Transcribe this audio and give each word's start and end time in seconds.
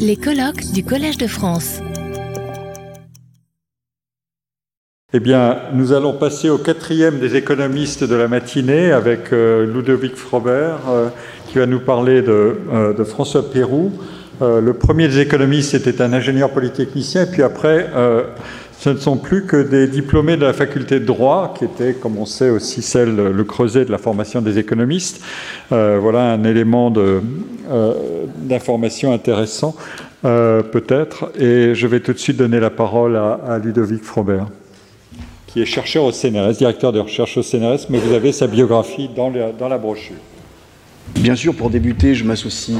Les 0.00 0.16
colloques 0.16 0.72
du 0.74 0.82
Collège 0.82 1.18
de 1.18 1.28
France. 1.28 1.78
Eh 5.12 5.20
bien, 5.20 5.58
nous 5.72 5.92
allons 5.92 6.14
passer 6.14 6.50
au 6.50 6.58
quatrième 6.58 7.20
des 7.20 7.36
économistes 7.36 8.02
de 8.02 8.14
la 8.16 8.26
matinée 8.26 8.90
avec 8.90 9.32
euh, 9.32 9.64
Ludovic 9.72 10.16
Frobert 10.16 10.80
euh, 10.88 11.08
qui 11.46 11.58
va 11.58 11.66
nous 11.66 11.78
parler 11.78 12.22
de, 12.22 12.58
euh, 12.72 12.92
de 12.92 13.04
François 13.04 13.48
Pérou. 13.50 13.92
Le 14.40 14.72
premier 14.72 15.08
des 15.08 15.20
économistes 15.20 15.74
était 15.74 16.02
un 16.02 16.12
ingénieur 16.12 16.50
polytechnicien 16.50 17.22
et 17.22 17.26
puis 17.26 17.42
après 17.42 17.88
ce 18.78 18.90
ne 18.90 18.98
sont 18.98 19.16
plus 19.16 19.46
que 19.46 19.56
des 19.56 19.86
diplômés 19.86 20.36
de 20.36 20.44
la 20.44 20.52
faculté 20.52 21.00
de 21.00 21.04
droit, 21.04 21.54
qui 21.56 21.64
était, 21.64 21.94
comme 21.94 22.18
on 22.18 22.26
sait, 22.26 22.50
aussi 22.50 22.82
celle, 22.82 23.14
le 23.14 23.44
creuset 23.44 23.84
de 23.84 23.90
la 23.90 23.98
formation 23.98 24.42
des 24.42 24.58
économistes. 24.58 25.22
Euh, 25.72 25.98
voilà 26.00 26.32
un 26.32 26.44
élément 26.44 26.92
euh, 26.96 27.94
d'information 28.36 29.12
intéressant, 29.12 29.74
euh, 30.24 30.62
peut-être. 30.62 31.32
Et 31.38 31.74
je 31.74 31.86
vais 31.86 32.00
tout 32.00 32.12
de 32.12 32.18
suite 32.18 32.36
donner 32.36 32.60
la 32.60 32.70
parole 32.70 33.16
à, 33.16 33.58
Ludovic 33.62 34.04
Frobert, 34.04 34.46
qui 35.46 35.62
est 35.62 35.66
chercheur 35.66 36.04
au 36.04 36.12
CNRS, 36.12 36.58
directeur 36.58 36.92
de 36.92 37.00
recherche 37.00 37.38
au 37.38 37.42
CNRS, 37.42 37.86
mais 37.88 37.98
vous 37.98 38.12
avez 38.12 38.32
sa 38.32 38.46
biographie 38.46 39.08
dans 39.16 39.30
la, 39.30 39.52
dans 39.52 39.68
la 39.68 39.78
brochure. 39.78 40.16
Bien 41.14 41.34
sûr, 41.34 41.54
pour 41.54 41.70
débuter, 41.70 42.14
je 42.14 42.24
m'associe 42.24 42.76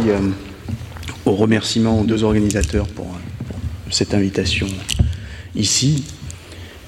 aux 1.24 1.34
remerciements 1.34 2.00
aux 2.00 2.04
deux 2.04 2.22
organisateurs 2.22 2.86
pour 2.88 3.06
cette 3.90 4.12
invitation 4.14 4.66
ici. 5.56 6.04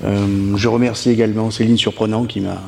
Euh, 0.05 0.57
je 0.57 0.69
remercie 0.69 1.11
également 1.11 1.51
Céline 1.51 1.77
Surprenant 1.77 2.25
qui 2.25 2.41
m'a 2.41 2.63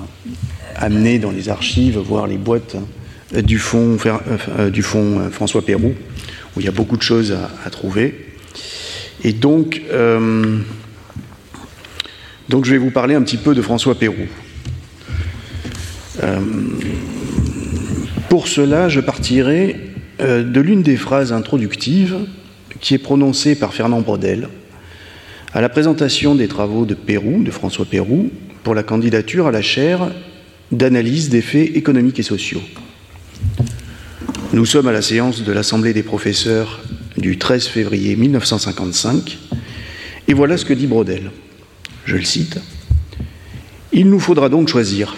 amené 0.76 1.18
dans 1.18 1.30
les 1.30 1.48
archives 1.48 1.98
voir 1.98 2.26
les 2.26 2.38
boîtes 2.38 2.76
euh, 3.34 3.42
du 3.42 3.58
fonds, 3.58 3.96
euh, 4.58 4.70
du 4.70 4.82
François 4.82 5.64
Pérou, 5.64 5.94
où 6.56 6.60
il 6.60 6.64
y 6.64 6.68
a 6.68 6.72
beaucoup 6.72 6.96
de 6.96 7.02
choses 7.02 7.36
à, 7.64 7.70
trouver. 7.70 8.26
Et 9.22 9.32
donc, 9.32 9.82
donc, 12.48 12.64
je 12.64 12.70
vais 12.70 12.78
vous 12.78 12.90
parler 12.90 13.14
un 13.14 13.22
petit 13.22 13.36
peu 13.36 13.54
de 13.54 13.60
François 13.60 13.94
Pérou. 13.94 14.26
Pour 18.30 18.48
cela, 18.48 18.88
je 18.88 19.00
partirai 19.00 19.76
de 20.18 20.60
l'une 20.60 20.82
des 20.82 20.96
phrases 20.96 21.32
introductives 21.32 22.16
qui 22.80 22.94
est 22.94 22.98
prononcée 22.98 23.54
par 23.56 23.74
Fernand 23.74 24.00
Brodel 24.00 24.48
à 25.52 25.60
la 25.60 25.68
présentation 25.68 26.34
des 26.34 26.46
travaux 26.46 26.84
de 26.84 26.94
Pérou, 26.94 27.42
de 27.42 27.50
François 27.50 27.84
Pérou, 27.84 28.30
pour 28.62 28.74
la 28.74 28.82
candidature 28.82 29.46
à 29.46 29.50
la 29.50 29.62
chaire 29.62 30.12
d'analyse 30.70 31.28
des 31.28 31.42
faits 31.42 31.76
économiques 31.76 32.20
et 32.20 32.24
sociaux. 32.24 32.62
Nous 34.52 34.66
sommes 34.66 34.86
à 34.86 34.92
la 34.92 35.02
séance 35.02 35.42
de 35.42 35.52
l'Assemblée 35.52 35.92
des 35.92 36.04
professeurs 36.04 36.80
du 37.16 37.36
13 37.36 37.66
février 37.66 38.14
1955, 38.14 39.38
et 40.28 40.34
voilà 40.34 40.56
ce 40.56 40.64
que 40.64 40.74
dit 40.74 40.86
Brodel. 40.86 41.30
Je 42.04 42.16
le 42.16 42.24
cite. 42.24 42.58
Il 43.92 44.08
nous 44.08 44.20
faudra 44.20 44.48
donc 44.48 44.68
choisir, 44.68 45.16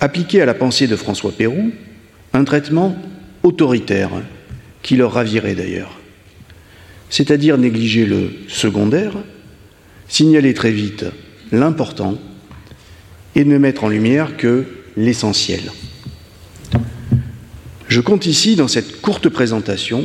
appliquer 0.00 0.42
à 0.42 0.46
la 0.46 0.54
pensée 0.54 0.88
de 0.88 0.96
François 0.96 1.30
Pérou, 1.30 1.70
un 2.32 2.44
traitement 2.44 2.96
autoritaire, 3.44 4.10
qui 4.82 4.96
leur 4.96 5.12
ravirait 5.12 5.54
d'ailleurs 5.54 5.96
c'est-à-dire 7.10 7.58
négliger 7.58 8.06
le 8.06 8.30
secondaire, 8.48 9.12
signaler 10.08 10.54
très 10.54 10.72
vite 10.72 11.04
l'important 11.52 12.18
et 13.34 13.44
ne 13.44 13.58
mettre 13.58 13.84
en 13.84 13.88
lumière 13.88 14.36
que 14.36 14.64
l'essentiel. 14.96 15.60
Je 17.88 18.00
compte 18.00 18.26
ici, 18.26 18.56
dans 18.56 18.68
cette 18.68 19.00
courte 19.00 19.28
présentation, 19.28 20.04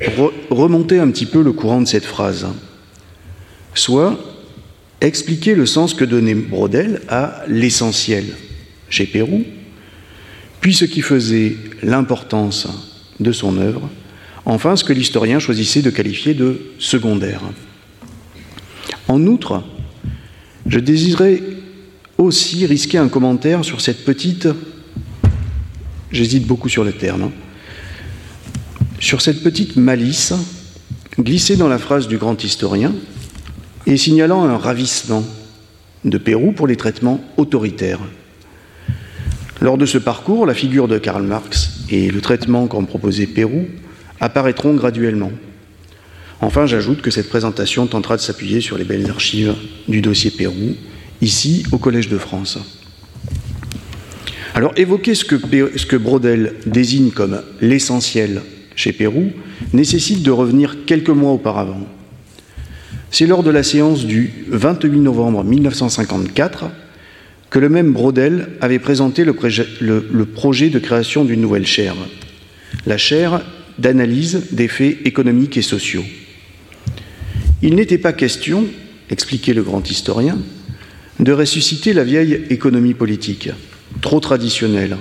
re 0.00 0.32
remonter 0.50 1.00
un 1.00 1.10
petit 1.10 1.26
peu 1.26 1.42
le 1.42 1.52
courant 1.52 1.80
de 1.80 1.88
cette 1.88 2.04
phrase, 2.04 2.46
soit 3.74 4.18
expliquer 5.00 5.54
le 5.54 5.66
sens 5.66 5.94
que 5.94 6.04
donnait 6.04 6.34
Brodel 6.34 7.02
à 7.08 7.42
l'essentiel 7.48 8.24
chez 8.88 9.06
Pérou, 9.06 9.44
puis 10.60 10.74
ce 10.74 10.84
qui 10.84 11.02
faisait 11.02 11.56
l'importance 11.82 12.68
de 13.20 13.32
son 13.32 13.58
œuvre, 13.58 13.88
Enfin, 14.44 14.76
ce 14.76 14.84
que 14.84 14.92
l'historien 14.92 15.38
choisissait 15.38 15.82
de 15.82 15.90
qualifier 15.90 16.34
de 16.34 16.60
secondaire. 16.78 17.40
En 19.08 19.26
outre, 19.26 19.62
je 20.66 20.78
désirerais 20.78 21.42
aussi 22.18 22.66
risquer 22.66 22.98
un 22.98 23.08
commentaire 23.08 23.64
sur 23.64 23.80
cette 23.80 24.04
petite, 24.04 24.48
j'hésite 26.10 26.46
beaucoup 26.46 26.68
sur 26.68 26.84
le 26.84 26.92
terme, 26.92 27.30
sur 29.00 29.20
cette 29.20 29.42
petite 29.42 29.76
malice 29.76 30.34
glissée 31.18 31.56
dans 31.56 31.68
la 31.68 31.78
phrase 31.78 32.08
du 32.08 32.18
grand 32.18 32.42
historien 32.42 32.92
et 33.86 33.96
signalant 33.96 34.44
un 34.44 34.58
ravissement 34.58 35.24
de 36.04 36.18
Pérou 36.18 36.52
pour 36.52 36.66
les 36.66 36.76
traitements 36.76 37.20
autoritaires. 37.36 38.00
Lors 39.60 39.78
de 39.78 39.86
ce 39.86 39.98
parcours, 39.98 40.46
la 40.46 40.54
figure 40.54 40.86
de 40.86 40.98
Karl 40.98 41.22
Marx 41.22 41.80
et 41.90 42.10
le 42.10 42.20
traitement 42.20 42.66
qu'en 42.66 42.84
proposait 42.84 43.26
Pérou 43.26 43.66
apparaîtront 44.20 44.74
graduellement. 44.74 45.32
Enfin, 46.40 46.66
j'ajoute 46.66 47.02
que 47.02 47.10
cette 47.10 47.28
présentation 47.28 47.86
tentera 47.86 48.16
de 48.16 48.22
s'appuyer 48.22 48.60
sur 48.60 48.78
les 48.78 48.84
belles 48.84 49.10
archives 49.10 49.54
du 49.88 50.00
dossier 50.00 50.30
Pérou, 50.30 50.76
ici 51.20 51.64
au 51.72 51.78
Collège 51.78 52.08
de 52.08 52.18
France. 52.18 52.58
Alors, 54.54 54.72
évoquer 54.76 55.14
ce 55.14 55.24
que, 55.24 55.96
Brodel 55.96 56.54
désigne 56.66 57.10
comme 57.10 57.42
l'essentiel 57.60 58.42
chez 58.76 58.92
Pérou 58.92 59.32
nécessite 59.72 60.22
de 60.22 60.30
revenir 60.30 60.84
quelques 60.86 61.08
mois 61.10 61.32
auparavant. 61.32 61.86
C'est 63.10 63.26
lors 63.26 63.42
de 63.42 63.50
la 63.50 63.62
séance 63.62 64.04
du 64.04 64.30
28 64.48 65.00
novembre 65.00 65.42
1954 65.42 66.66
que 67.50 67.58
le 67.58 67.68
même 67.68 67.92
Brodel 67.92 68.50
avait 68.60 68.78
présenté 68.78 69.24
le, 69.24 69.34
le, 69.80 70.08
le 70.12 70.24
projet 70.26 70.68
de 70.68 70.78
création 70.78 71.24
d'une 71.24 71.40
nouvelle 71.40 71.66
chaire, 71.66 71.96
la 72.86 72.98
chaire 72.98 73.40
d'analyse 73.78 74.46
des 74.52 74.68
faits 74.68 74.98
économiques 75.04 75.56
et 75.56 75.62
sociaux. 75.62 76.04
Il 77.62 77.74
n'était 77.74 77.98
pas 77.98 78.12
question, 78.12 78.66
expliquait 79.10 79.54
le 79.54 79.62
grand 79.62 79.88
historien, 79.90 80.38
de 81.20 81.32
ressusciter 81.32 81.92
la 81.92 82.04
vieille 82.04 82.42
économie 82.50 82.94
politique, 82.94 83.50
trop 84.00 84.20
traditionnelle, 84.20 84.96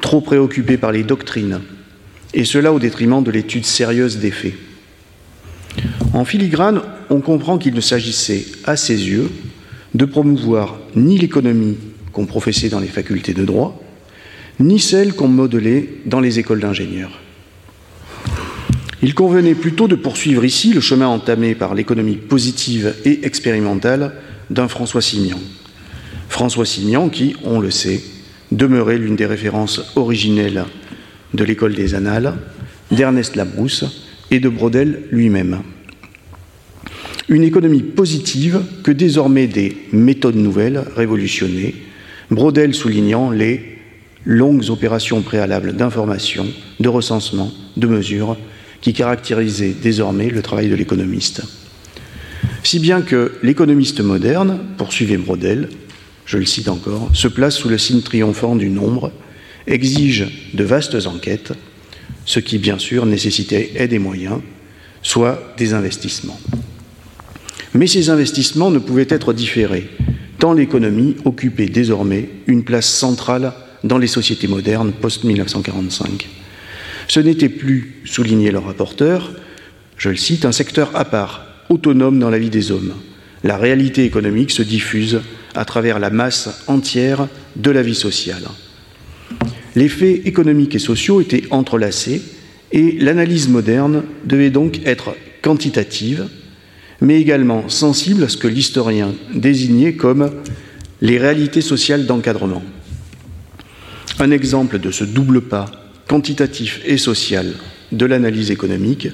trop 0.00 0.20
préoccupée 0.20 0.76
par 0.76 0.92
les 0.92 1.04
doctrines, 1.04 1.60
et 2.34 2.44
cela 2.44 2.72
au 2.72 2.78
détriment 2.78 3.22
de 3.22 3.30
l'étude 3.30 3.64
sérieuse 3.64 4.18
des 4.18 4.30
faits. 4.30 4.54
En 6.12 6.24
filigrane, 6.24 6.80
on 7.10 7.20
comprend 7.20 7.58
qu'il 7.58 7.74
ne 7.74 7.80
s'agissait, 7.80 8.46
à 8.64 8.76
ses 8.76 9.08
yeux, 9.08 9.30
de 9.94 10.04
promouvoir 10.04 10.78
ni 10.94 11.18
l'économie 11.18 11.76
qu'on 12.12 12.26
professait 12.26 12.68
dans 12.68 12.80
les 12.80 12.88
facultés 12.88 13.34
de 13.34 13.44
droit, 13.44 13.80
ni 14.58 14.80
celle 14.80 15.12
qu'on 15.14 15.28
modelait 15.28 15.88
dans 16.06 16.20
les 16.20 16.38
écoles 16.38 16.60
d'ingénieurs. 16.60 17.20
Il 19.06 19.14
convenait 19.14 19.54
plutôt 19.54 19.86
de 19.86 19.94
poursuivre 19.94 20.44
ici 20.44 20.72
le 20.72 20.80
chemin 20.80 21.06
entamé 21.06 21.54
par 21.54 21.76
l'économie 21.76 22.16
positive 22.16 22.92
et 23.04 23.24
expérimentale 23.24 24.14
d'un 24.50 24.66
François 24.66 25.00
Simian. 25.00 25.38
François 26.28 26.66
Simian 26.66 27.08
qui, 27.08 27.36
on 27.44 27.60
le 27.60 27.70
sait, 27.70 28.02
demeurait 28.50 28.98
l'une 28.98 29.14
des 29.14 29.26
références 29.26 29.92
originelles 29.94 30.64
de 31.34 31.44
l'école 31.44 31.76
des 31.76 31.94
Annales, 31.94 32.34
d'Ernest 32.90 33.36
Labrousse 33.36 33.84
et 34.32 34.40
de 34.40 34.48
Brodel 34.48 35.04
lui-même. 35.12 35.60
Une 37.28 37.44
économie 37.44 37.82
positive 37.82 38.60
que 38.82 38.90
désormais 38.90 39.46
des 39.46 39.76
méthodes 39.92 40.34
nouvelles 40.34 40.82
révolutionnaient, 40.96 41.76
Brodel 42.32 42.74
soulignant 42.74 43.30
les 43.30 43.78
longues 44.24 44.68
opérations 44.68 45.22
préalables 45.22 45.76
d'information, 45.76 46.48
de 46.80 46.88
recensement, 46.88 47.52
de 47.76 47.86
mesure 47.86 48.36
qui 48.80 48.92
caractérisait 48.92 49.74
désormais 49.80 50.28
le 50.28 50.42
travail 50.42 50.68
de 50.68 50.74
l'économiste. 50.74 51.42
Si 52.62 52.78
bien 52.78 53.02
que 53.02 53.32
l'économiste 53.42 54.00
moderne, 54.00 54.58
poursuivait 54.76 55.16
Brodel, 55.16 55.68
je 56.24 56.38
le 56.38 56.46
cite 56.46 56.68
encore, 56.68 57.10
se 57.14 57.28
place 57.28 57.56
sous 57.56 57.68
le 57.68 57.78
signe 57.78 58.02
triomphant 58.02 58.56
du 58.56 58.68
nombre, 58.68 59.12
exige 59.66 60.26
de 60.54 60.64
vastes 60.64 61.06
enquêtes, 61.06 61.52
ce 62.24 62.40
qui 62.40 62.58
bien 62.58 62.78
sûr 62.78 63.06
nécessitait 63.06 63.72
et 63.76 63.88
des 63.88 63.98
moyens, 63.98 64.40
soit 65.02 65.54
des 65.56 65.72
investissements. 65.72 66.40
Mais 67.74 67.86
ces 67.86 68.10
investissements 68.10 68.70
ne 68.70 68.78
pouvaient 68.78 69.06
être 69.08 69.32
différés, 69.32 69.88
tant 70.38 70.52
l'économie 70.52 71.16
occupait 71.24 71.68
désormais 71.68 72.28
une 72.46 72.64
place 72.64 72.88
centrale 72.88 73.52
dans 73.84 73.98
les 73.98 74.06
sociétés 74.06 74.48
modernes 74.48 74.92
post-1945. 74.92 76.26
Ce 77.08 77.20
n'était 77.20 77.48
plus, 77.48 78.02
soulignait 78.04 78.50
le 78.50 78.58
rapporteur, 78.58 79.32
je 79.96 80.10
le 80.10 80.16
cite, 80.16 80.44
un 80.44 80.52
secteur 80.52 80.90
à 80.94 81.04
part, 81.04 81.46
autonome 81.68 82.18
dans 82.18 82.30
la 82.30 82.38
vie 82.38 82.50
des 82.50 82.70
hommes. 82.70 82.94
La 83.44 83.56
réalité 83.56 84.04
économique 84.04 84.50
se 84.50 84.62
diffuse 84.62 85.20
à 85.54 85.64
travers 85.64 85.98
la 85.98 86.10
masse 86.10 86.64
entière 86.66 87.28
de 87.56 87.70
la 87.70 87.82
vie 87.82 87.94
sociale. 87.94 88.44
Les 89.74 89.88
faits 89.88 90.26
économiques 90.26 90.74
et 90.74 90.80
sociaux 90.80 91.20
étaient 91.20 91.44
entrelacés 91.50 92.22
Et 92.72 92.98
l'analyse 92.98 93.48
moderne 93.48 94.02
devait 94.24 94.50
donc 94.50 94.80
être 94.84 95.14
quantitative, 95.42 96.28
mais 97.00 97.20
également 97.20 97.68
sensible 97.68 98.24
à 98.24 98.28
ce 98.28 98.36
que 98.36 98.48
l'historien 98.48 99.14
désignait 99.34 99.94
comme 99.94 100.30
les 101.00 101.18
réalités 101.18 101.60
sociales 101.60 102.06
d'encadrement. 102.06 102.62
Un 104.18 104.30
exemple 104.30 104.78
de 104.78 104.90
ce 104.90 105.04
double 105.04 105.42
pas 105.42 105.70
quantitatif 106.08 106.80
et 106.84 106.98
social 106.98 107.54
de 107.92 108.06
l'analyse 108.06 108.50
économique 108.50 109.08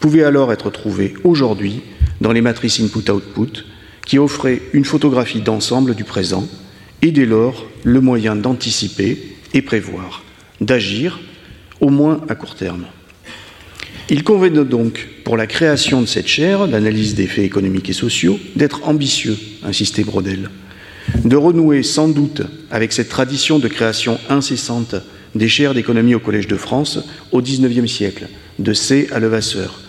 pouvait 0.00 0.24
alors 0.24 0.52
être 0.52 0.70
trouvé 0.70 1.14
aujourd'hui 1.24 1.82
dans 2.20 2.32
les 2.32 2.40
matrices 2.40 2.80
input-output 2.80 3.64
qui 4.06 4.18
offraient 4.18 4.62
une 4.72 4.84
photographie 4.84 5.40
d'ensemble 5.40 5.94
du 5.94 6.04
présent 6.04 6.46
et 7.02 7.10
dès 7.10 7.26
lors 7.26 7.66
le 7.84 8.00
moyen 8.00 8.36
d'anticiper 8.36 9.36
et 9.52 9.62
prévoir, 9.62 10.22
d'agir, 10.60 11.20
au 11.80 11.90
moins 11.90 12.20
à 12.28 12.34
court 12.34 12.54
terme. 12.54 12.86
Il 14.10 14.22
convenait 14.22 14.64
donc, 14.64 15.08
pour 15.24 15.36
la 15.36 15.46
création 15.46 16.02
de 16.02 16.06
cette 16.06 16.26
chaire, 16.26 16.66
l'analyse 16.66 17.14
des 17.14 17.26
faits 17.26 17.44
économiques 17.44 17.88
et 17.88 17.94
sociaux, 17.94 18.38
d'être 18.56 18.86
ambitieux, 18.86 19.38
insistait 19.62 20.04
Brodel, 20.04 20.50
de 21.24 21.36
renouer 21.36 21.82
sans 21.82 22.08
doute 22.08 22.42
avec 22.70 22.92
cette 22.92 23.08
tradition 23.08 23.58
de 23.58 23.68
création 23.68 24.18
incessante 24.28 24.94
des 25.34 25.48
chaires 25.48 25.74
d'économie 25.74 26.14
au 26.14 26.20
Collège 26.20 26.48
de 26.48 26.56
France 26.56 26.98
au 27.32 27.42
XIXe 27.42 27.90
siècle, 27.90 28.28
de 28.58 28.72
C 28.72 29.08
à 29.12 29.18
Levasseur, 29.18 29.80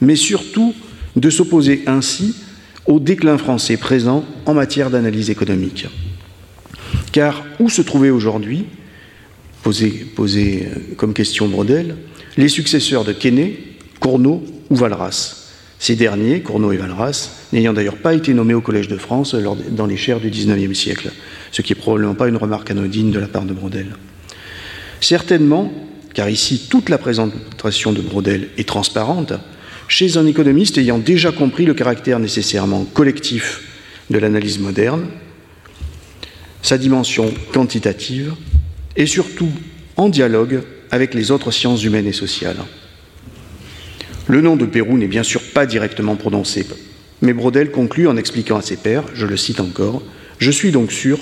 mais 0.00 0.16
surtout 0.16 0.74
de 1.16 1.30
s'opposer 1.30 1.82
ainsi 1.86 2.36
au 2.86 3.00
déclin 3.00 3.38
français 3.38 3.76
présent 3.76 4.24
en 4.44 4.54
matière 4.54 4.90
d'analyse 4.90 5.30
économique. 5.30 5.86
Car 7.12 7.44
où 7.58 7.68
se 7.68 7.82
trouvait 7.82 8.10
aujourd'hui, 8.10 8.66
posé, 9.62 10.68
euh, 10.68 10.94
comme 10.96 11.12
question 11.12 11.48
Brodel, 11.48 11.96
les 12.36 12.48
successeurs 12.48 13.04
de 13.04 13.12
Quesnay, 13.12 13.58
Cournot 13.98 14.44
ou 14.70 14.76
Valras? 14.76 15.42
Ces 15.78 15.96
derniers, 15.96 16.40
Cournot 16.40 16.72
et 16.72 16.76
Valras, 16.76 17.30
n'ayant 17.52 17.72
d'ailleurs 17.72 17.96
pas 17.96 18.14
été 18.14 18.32
nommés 18.32 18.54
au 18.54 18.60
Collège 18.60 18.88
de 18.88 18.96
France 18.96 19.34
dans 19.34 19.86
les 19.86 19.96
chaires 19.96 20.20
du 20.20 20.30
XIXe 20.30 20.78
siècle, 20.78 21.10
ce 21.52 21.62
qui 21.62 21.72
n'est 21.72 21.80
probablement 21.80 22.14
pas 22.14 22.28
une 22.28 22.36
remarque 22.36 22.70
anodine 22.70 23.10
de 23.10 23.18
la 23.18 23.28
part 23.28 23.44
de 23.44 23.52
Brodel. 23.52 23.96
Certainement, 25.00 25.72
car 26.14 26.28
ici 26.28 26.66
toute 26.70 26.88
la 26.88 26.98
présentation 26.98 27.92
de 27.92 28.00
Brodel 28.00 28.48
est 28.56 28.68
transparente, 28.68 29.32
chez 29.88 30.16
un 30.16 30.26
économiste 30.26 30.78
ayant 30.78 30.98
déjà 30.98 31.32
compris 31.32 31.64
le 31.64 31.74
caractère 31.74 32.18
nécessairement 32.18 32.84
collectif 32.84 33.62
de 34.10 34.18
l'analyse 34.18 34.58
moderne, 34.58 35.06
sa 36.62 36.78
dimension 36.78 37.32
quantitative, 37.52 38.34
et 38.96 39.06
surtout 39.06 39.50
en 39.96 40.08
dialogue 40.08 40.62
avec 40.90 41.14
les 41.14 41.30
autres 41.30 41.50
sciences 41.50 41.84
humaines 41.84 42.06
et 42.06 42.12
sociales. 42.12 42.56
Le 44.26 44.40
nom 44.40 44.56
de 44.56 44.66
Pérou 44.66 44.98
n'est 44.98 45.06
bien 45.06 45.22
sûr 45.22 45.40
pas 45.54 45.66
directement 45.66 46.16
prononcé, 46.16 46.66
mais 47.22 47.32
Brodel 47.32 47.70
conclut 47.70 48.08
en 48.08 48.16
expliquant 48.16 48.56
à 48.56 48.62
ses 48.62 48.76
pairs, 48.76 49.04
je 49.14 49.26
le 49.26 49.36
cite 49.36 49.60
encore, 49.60 50.02
Je 50.38 50.50
suis 50.50 50.70
donc 50.70 50.92
sûr 50.92 51.18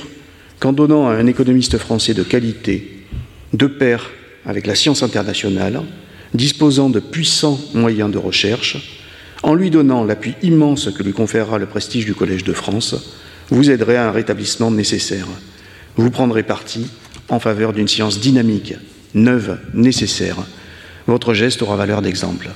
qu'en 0.58 0.72
donnant 0.72 1.08
à 1.08 1.14
un 1.14 1.26
économiste 1.26 1.78
français 1.78 2.14
de 2.14 2.22
qualité, 2.22 2.93
de 3.54 3.66
pair 3.66 4.10
avec 4.44 4.66
la 4.66 4.74
science 4.74 5.02
internationale, 5.02 5.80
disposant 6.34 6.90
de 6.90 7.00
puissants 7.00 7.58
moyens 7.72 8.10
de 8.10 8.18
recherche, 8.18 9.00
en 9.42 9.54
lui 9.54 9.70
donnant 9.70 10.04
l'appui 10.04 10.34
immense 10.42 10.90
que 10.90 11.02
lui 11.02 11.12
conférera 11.12 11.58
le 11.58 11.66
prestige 11.66 12.04
du 12.04 12.14
Collège 12.14 12.44
de 12.44 12.52
France, 12.52 12.94
vous 13.50 13.70
aiderez 13.70 13.96
à 13.96 14.08
un 14.08 14.10
rétablissement 14.10 14.70
nécessaire. 14.70 15.26
Vous 15.96 16.10
prendrez 16.10 16.42
parti 16.42 16.86
en 17.28 17.38
faveur 17.38 17.72
d'une 17.72 17.88
science 17.88 18.20
dynamique, 18.20 18.74
neuve, 19.14 19.58
nécessaire. 19.72 20.36
Votre 21.06 21.34
geste 21.34 21.62
aura 21.62 21.76
valeur 21.76 22.02
d'exemple. 22.02 22.50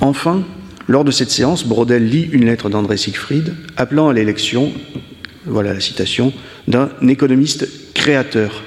Enfin, 0.00 0.42
lors 0.88 1.04
de 1.04 1.10
cette 1.10 1.30
séance, 1.30 1.64
Brodel 1.64 2.08
lit 2.08 2.28
une 2.32 2.46
lettre 2.46 2.70
d'André 2.70 2.96
Siegfried 2.96 3.54
appelant 3.76 4.08
à 4.08 4.14
l'élection, 4.14 4.72
voilà 5.44 5.74
la 5.74 5.80
citation, 5.80 6.32
d'un 6.66 6.90
économiste 7.06 7.68
créateur, 7.94 8.62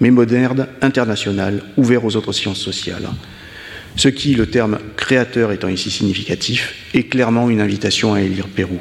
mais 0.00 0.10
moderne, 0.10 0.66
international, 0.80 1.62
ouvert 1.76 2.04
aux 2.04 2.16
autres 2.16 2.32
sciences 2.32 2.60
sociales. 2.60 3.08
Ce 3.96 4.08
qui, 4.08 4.34
le 4.34 4.46
terme 4.46 4.78
créateur 4.96 5.52
étant 5.52 5.68
ici 5.68 5.90
significatif, 5.90 6.74
est 6.94 7.04
clairement 7.04 7.50
une 7.50 7.60
invitation 7.60 8.14
à 8.14 8.22
élire 8.22 8.48
Pérou. 8.48 8.78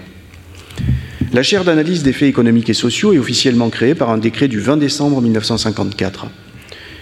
La 1.33 1.43
chaire 1.43 1.63
d'analyse 1.63 2.03
des 2.03 2.13
faits 2.13 2.29
économiques 2.29 2.69
et 2.69 2.73
sociaux 2.73 3.13
est 3.13 3.19
officiellement 3.19 3.69
créée 3.69 3.95
par 3.95 4.09
un 4.09 4.17
décret 4.17 4.47
du 4.47 4.59
20 4.59 4.77
décembre 4.77 5.21
1954. 5.21 6.27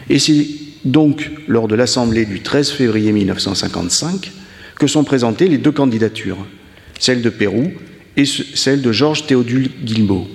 Et 0.10 0.20
c'est 0.20 0.48
donc 0.84 1.32
lors 1.48 1.68
de 1.68 1.76
l'Assemblée 1.76 2.26
du 2.26 2.42
13 2.42 2.72
février 2.72 3.12
1955 3.12 4.32
que 4.76 4.88
sont 4.88 5.04
présentées 5.04 5.48
les 5.48 5.58
deux 5.58 5.72
candidatures, 5.72 6.46
celle 7.00 7.22
de 7.22 7.30
Pérou 7.30 7.72
et 8.16 8.26
celle 8.26 8.82
de 8.82 8.92
Georges 8.92 9.28
Théodule 9.28 9.70
Guilbeault. 9.84 10.28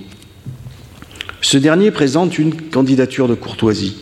Ce 1.43 1.57
dernier 1.57 1.91
présente 1.91 2.39
une 2.39 2.55
candidature 2.55 3.27
de 3.27 3.35
courtoisie, 3.35 3.97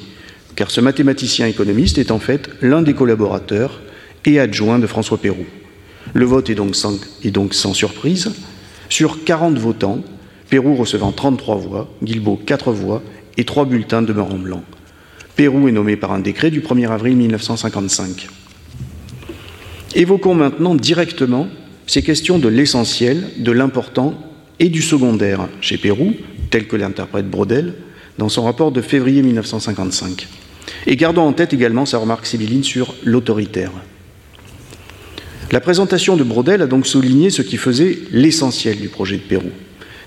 car 0.56 0.70
ce 0.70 0.80
mathématicien 0.80 1.48
économiste 1.48 1.98
est 1.98 2.12
en 2.12 2.20
fait 2.20 2.52
l'un 2.62 2.84
des 2.84 2.94
collaborateurs 2.94 3.82
et 4.26 4.40
adjoints 4.40 4.78
de 4.78 4.86
François 4.86 5.18
Pérou. 5.18 5.46
Le 6.14 6.24
vote 6.24 6.52
est 6.52 6.56
donc 6.56 6.76
sans, 7.56 7.74
surprise. 7.74 8.32
Sur 8.90 9.24
40 9.24 9.58
votants, 9.58 10.04
Pérou 10.52 10.76
recevant 10.76 11.12
33 11.12 11.56
voix, 11.56 11.90
Guilbeault 12.04 12.40
4 12.46 12.72
voix 12.74 13.02
et 13.38 13.44
3 13.44 13.66
bulletins 13.66 14.04
demeurant 14.04 14.38
blancs. 14.38 14.64
Pérou 15.36 15.68
est 15.68 15.72
nommé 15.72 15.96
par 15.96 16.12
un 16.12 16.20
décret 16.20 16.52
du 16.52 16.62
1er 16.62 16.90
avril 16.90 17.18
1955. 17.18 18.28
Évoquons 19.96 20.36
maintenant 20.36 20.76
directement 20.76 21.48
ces 21.88 22.04
questions 22.04 22.38
de 22.38 22.48
l'essentiel, 22.48 23.30
de 23.40 23.52
l'important 23.52 24.14
et 24.60 24.70
du 24.70 24.84
secondaire 24.84 25.50
chez 25.60 25.80
Pérou, 25.80 26.14
tel 26.52 26.68
que 26.68 26.76
l'interprète 26.76 27.30
Brodel 27.30 27.74
dans 28.20 28.30
son 28.30 28.44
rapport 28.44 28.72
de 28.72 28.82
février 28.82 29.24
1955. 29.24 30.28
Et 30.86 30.96
gardons 30.96 31.24
en 31.24 31.34
tête 31.34 31.54
également 31.54 31.86
sa 31.86 31.98
remarque 31.98 32.26
sibylline 32.26 32.64
sur 32.64 32.94
l'autoritaire. 33.04 33.72
La 35.52 35.60
présentation 35.60 36.16
de 36.16 36.24
Brodel 36.24 36.62
a 36.62 36.68
donc 36.68 36.86
souligné 36.86 37.30
ce 37.30 37.42
qui 37.42 37.58
faisait 37.58 37.98
l'essentiel 38.12 38.80
du 38.80 38.90
projet 38.90 39.18
de 39.18 39.24
Pérou. 39.24 39.50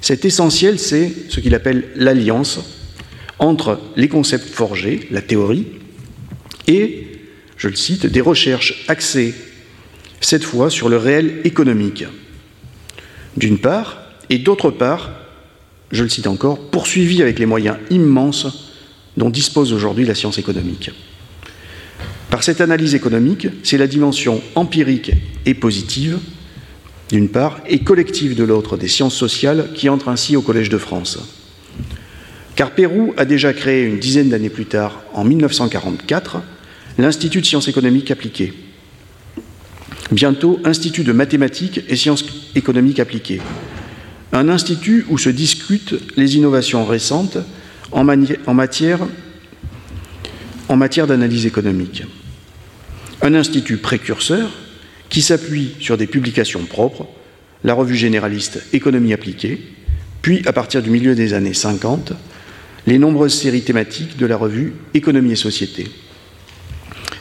Cet 0.00 0.24
essentiel, 0.24 0.78
c'est 0.78 1.12
ce 1.28 1.40
qu'il 1.40 1.54
appelle 1.54 1.88
l'alliance 1.96 2.60
entre 3.38 3.80
les 3.96 4.08
concepts 4.08 4.48
forgés, 4.48 5.08
la 5.10 5.22
théorie, 5.22 5.66
et, 6.66 7.08
je 7.56 7.68
le 7.68 7.74
cite, 7.74 8.06
des 8.06 8.20
recherches 8.20 8.84
axées, 8.88 9.34
cette 10.20 10.44
fois, 10.44 10.70
sur 10.70 10.88
le 10.88 10.96
réel 10.96 11.40
économique, 11.44 12.04
d'une 13.36 13.58
part, 13.58 13.98
et 14.30 14.38
d'autre 14.38 14.70
part, 14.70 15.10
je 15.94 16.02
le 16.02 16.08
cite 16.08 16.26
encore, 16.26 16.58
poursuivi 16.58 17.22
avec 17.22 17.38
les 17.38 17.46
moyens 17.46 17.76
immenses 17.88 18.72
dont 19.16 19.30
dispose 19.30 19.72
aujourd'hui 19.72 20.04
la 20.04 20.16
science 20.16 20.38
économique. 20.38 20.90
Par 22.30 22.42
cette 22.42 22.60
analyse 22.60 22.96
économique, 22.96 23.46
c'est 23.62 23.78
la 23.78 23.86
dimension 23.86 24.42
empirique 24.56 25.12
et 25.46 25.54
positive, 25.54 26.18
d'une 27.10 27.28
part, 27.28 27.60
et 27.68 27.78
collective 27.78 28.34
de 28.34 28.42
l'autre, 28.42 28.76
des 28.76 28.88
sciences 28.88 29.14
sociales, 29.14 29.68
qui 29.74 29.88
entre 29.88 30.08
ainsi 30.08 30.34
au 30.36 30.42
Collège 30.42 30.68
de 30.68 30.78
France. 30.78 31.18
Car 32.56 32.72
Pérou 32.72 33.14
a 33.16 33.24
déjà 33.24 33.52
créé 33.52 33.84
une 33.84 34.00
dizaine 34.00 34.30
d'années 34.30 34.50
plus 34.50 34.66
tard, 34.66 35.00
en 35.12 35.22
1944, 35.22 36.38
l'Institut 36.98 37.40
de 37.40 37.46
sciences 37.46 37.68
économiques 37.68 38.10
appliquées. 38.10 38.52
Bientôt, 40.10 40.58
Institut 40.64 41.04
de 41.04 41.12
mathématiques 41.12 41.82
et 41.88 41.94
sciences 41.94 42.24
économiques 42.56 42.98
appliquées. 42.98 43.40
Un 44.34 44.48
institut 44.48 45.06
où 45.08 45.16
se 45.16 45.30
discutent 45.30 45.94
les 46.16 46.36
innovations 46.36 46.84
récentes 46.84 47.38
en, 47.92 48.02
matière 48.02 49.06
d'analyse 51.06 51.46
économique. 51.46 52.02
Un 53.22 53.34
institut 53.34 53.76
précurseur 53.76 54.50
qui 55.08 55.22
s'appuie 55.22 55.76
sur 55.78 55.96
des 55.96 56.08
publications 56.08 56.64
propres, 56.64 57.06
la 57.62 57.74
revue 57.74 57.94
généraliste 57.94 58.60
Économie 58.72 59.12
appliquée, 59.12 59.62
puis 60.20 60.42
à 60.46 60.52
partir 60.52 60.82
du 60.82 60.90
milieu 60.90 61.14
des 61.14 61.32
années 61.32 61.54
50, 61.54 62.12
les 62.88 62.98
nombreuses 62.98 63.34
séries 63.34 63.62
thématiques 63.62 64.16
de 64.16 64.26
la 64.26 64.36
revue 64.36 64.72
Économie 64.94 65.30
et 65.32 65.36
Société. 65.36 65.86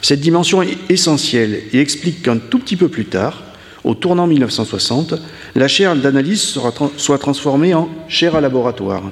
Cette 0.02 0.20
dimension 0.20 0.62
est 0.62 0.78
essentielle 0.88 1.62
et 1.72 1.78
explique 1.78 2.22
qu'un 2.22 2.38
tout 2.38 2.58
petit 2.58 2.76
peu 2.76 2.88
plus 2.88 3.04
tard, 3.04 3.53
au 3.84 3.94
tournant 3.94 4.26
1960, 4.26 5.14
la 5.54 5.68
chaire 5.68 5.94
d'analyse 5.94 6.58
soit 6.96 7.18
transformée 7.18 7.74
en 7.74 7.88
chaire 8.08 8.34
à 8.34 8.40
laboratoire. 8.40 9.02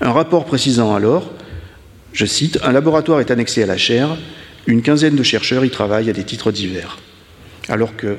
Un 0.00 0.12
rapport 0.12 0.44
précisant 0.44 0.94
alors, 0.94 1.30
je 2.12 2.26
cite, 2.26 2.58
Un 2.62 2.72
laboratoire 2.72 3.20
est 3.20 3.30
annexé 3.30 3.62
à 3.62 3.66
la 3.66 3.76
chaire, 3.76 4.16
une 4.66 4.82
quinzaine 4.82 5.14
de 5.14 5.22
chercheurs 5.22 5.64
y 5.64 5.70
travaillent 5.70 6.10
à 6.10 6.12
des 6.12 6.24
titres 6.24 6.50
divers. 6.50 6.98
Alors 7.68 7.96
qu'on 7.96 8.16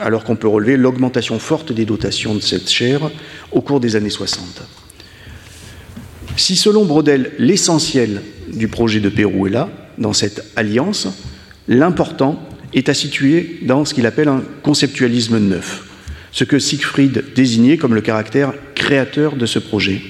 alors 0.00 0.24
qu'on 0.24 0.36
peut 0.36 0.48
relever 0.48 0.76
l'augmentation 0.76 1.38
forte 1.38 1.72
des 1.72 1.84
dotations 1.84 2.34
de 2.34 2.40
cette 2.40 2.68
chaire 2.68 3.10
au 3.52 3.60
cours 3.60 3.80
des 3.80 3.96
années 3.96 4.10
60. 4.10 4.62
Si 6.36 6.56
selon 6.56 6.84
Brodel, 6.84 7.32
l'essentiel 7.38 8.22
du 8.48 8.68
projet 8.68 9.00
de 9.00 9.08
Pérou 9.08 9.46
est 9.46 9.50
là, 9.50 9.68
dans 9.98 10.12
cette 10.12 10.44
alliance, 10.56 11.08
l'important 11.68 12.42
est 12.74 12.88
à 12.88 12.94
situer 12.94 13.58
dans 13.62 13.84
ce 13.84 13.94
qu'il 13.94 14.06
appelle 14.06 14.28
un 14.28 14.42
conceptualisme 14.62 15.38
neuf, 15.38 15.84
ce 16.32 16.44
que 16.44 16.58
Siegfried 16.58 17.24
désignait 17.34 17.76
comme 17.76 17.94
le 17.94 18.00
caractère 18.00 18.52
créateur 18.74 19.36
de 19.36 19.46
ce 19.46 19.58
projet. 19.58 20.00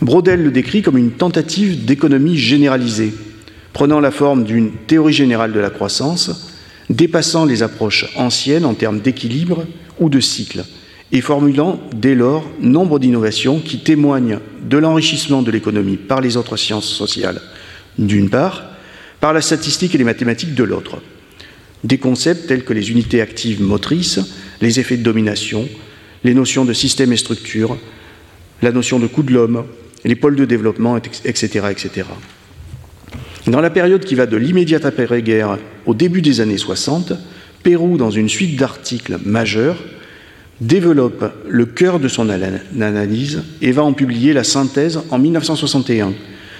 Brodel 0.00 0.42
le 0.42 0.50
décrit 0.50 0.82
comme 0.82 0.98
une 0.98 1.12
tentative 1.12 1.84
d'économie 1.84 2.36
généralisée, 2.36 3.12
prenant 3.72 4.00
la 4.00 4.10
forme 4.10 4.44
d'une 4.44 4.72
théorie 4.72 5.12
générale 5.12 5.52
de 5.52 5.60
la 5.60 5.70
croissance, 5.70 6.52
dépassant 6.90 7.44
les 7.44 7.62
approches 7.62 8.06
anciennes 8.16 8.64
en 8.64 8.74
termes 8.74 9.00
d'équilibre 9.00 9.64
ou 9.98 10.08
de 10.08 10.20
cycle, 10.20 10.64
et 11.12 11.20
formulant 11.20 11.80
dès 11.94 12.14
lors 12.14 12.44
nombre 12.60 12.98
d'innovations 12.98 13.60
qui 13.60 13.78
témoignent 13.78 14.40
de 14.62 14.78
l'enrichissement 14.78 15.42
de 15.42 15.50
l'économie 15.50 15.96
par 15.96 16.20
les 16.20 16.36
autres 16.36 16.56
sciences 16.56 16.88
sociales, 16.88 17.40
d'une 17.98 18.30
part, 18.30 18.64
par 19.20 19.32
la 19.32 19.40
statistique 19.40 19.94
et 19.94 19.98
les 19.98 20.04
mathématiques 20.04 20.54
de 20.54 20.64
l'autre. 20.64 21.00
Des 21.84 21.98
concepts 21.98 22.46
tels 22.48 22.64
que 22.64 22.72
les 22.72 22.90
unités 22.90 23.20
actives 23.20 23.62
motrices, 23.62 24.20
les 24.60 24.80
effets 24.80 24.96
de 24.96 25.02
domination, 25.02 25.68
les 26.24 26.34
notions 26.34 26.64
de 26.64 26.72
système 26.72 27.12
et 27.12 27.16
structure, 27.16 27.78
la 28.62 28.72
notion 28.72 28.98
de 28.98 29.06
coût 29.06 29.22
de 29.22 29.32
l'homme, 29.32 29.64
les 30.04 30.16
pôles 30.16 30.36
de 30.36 30.44
développement, 30.46 30.96
etc., 30.96 31.66
etc. 31.70 32.06
Dans 33.46 33.60
la 33.60 33.70
période 33.70 34.04
qui 34.04 34.14
va 34.14 34.26
de 34.26 34.38
l'immédiate 34.38 34.86
après-guerre 34.86 35.58
au 35.84 35.94
début 35.94 36.22
des 36.22 36.40
années 36.40 36.58
60, 36.58 37.12
Pérou, 37.62 37.96
dans 37.98 38.10
une 38.10 38.28
suite 38.28 38.56
d'articles 38.56 39.18
majeurs, 39.24 39.82
développe 40.60 41.32
le 41.48 41.66
cœur 41.66 42.00
de 42.00 42.08
son 42.08 42.28
analyse 42.30 43.42
et 43.60 43.72
va 43.72 43.82
en 43.82 43.92
publier 43.92 44.32
la 44.32 44.44
synthèse 44.44 45.00
en 45.10 45.18
1961 45.18 46.14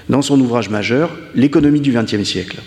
dans 0.09 0.23
son 0.23 0.39
ouvrage 0.41 0.69
majeur 0.69 1.17
L'économie 1.35 1.81
du 1.81 1.93
XXe 1.93 2.25
siècle. 2.25 2.59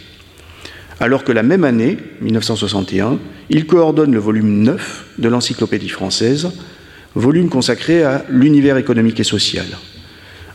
Alors 0.99 1.23
que 1.23 1.31
la 1.31 1.43
même 1.43 1.63
année, 1.63 1.97
1961, 2.21 3.19
il 3.49 3.67
coordonne 3.67 4.13
le 4.13 4.19
volume 4.19 4.63
9 4.63 5.05
de 5.19 5.29
l'Encyclopédie 5.29 5.89
française, 5.89 6.49
volume 7.13 7.49
consacré 7.49 8.03
à 8.03 8.25
l'univers 8.29 8.77
économique 8.77 9.19
et 9.19 9.23
social. 9.23 9.65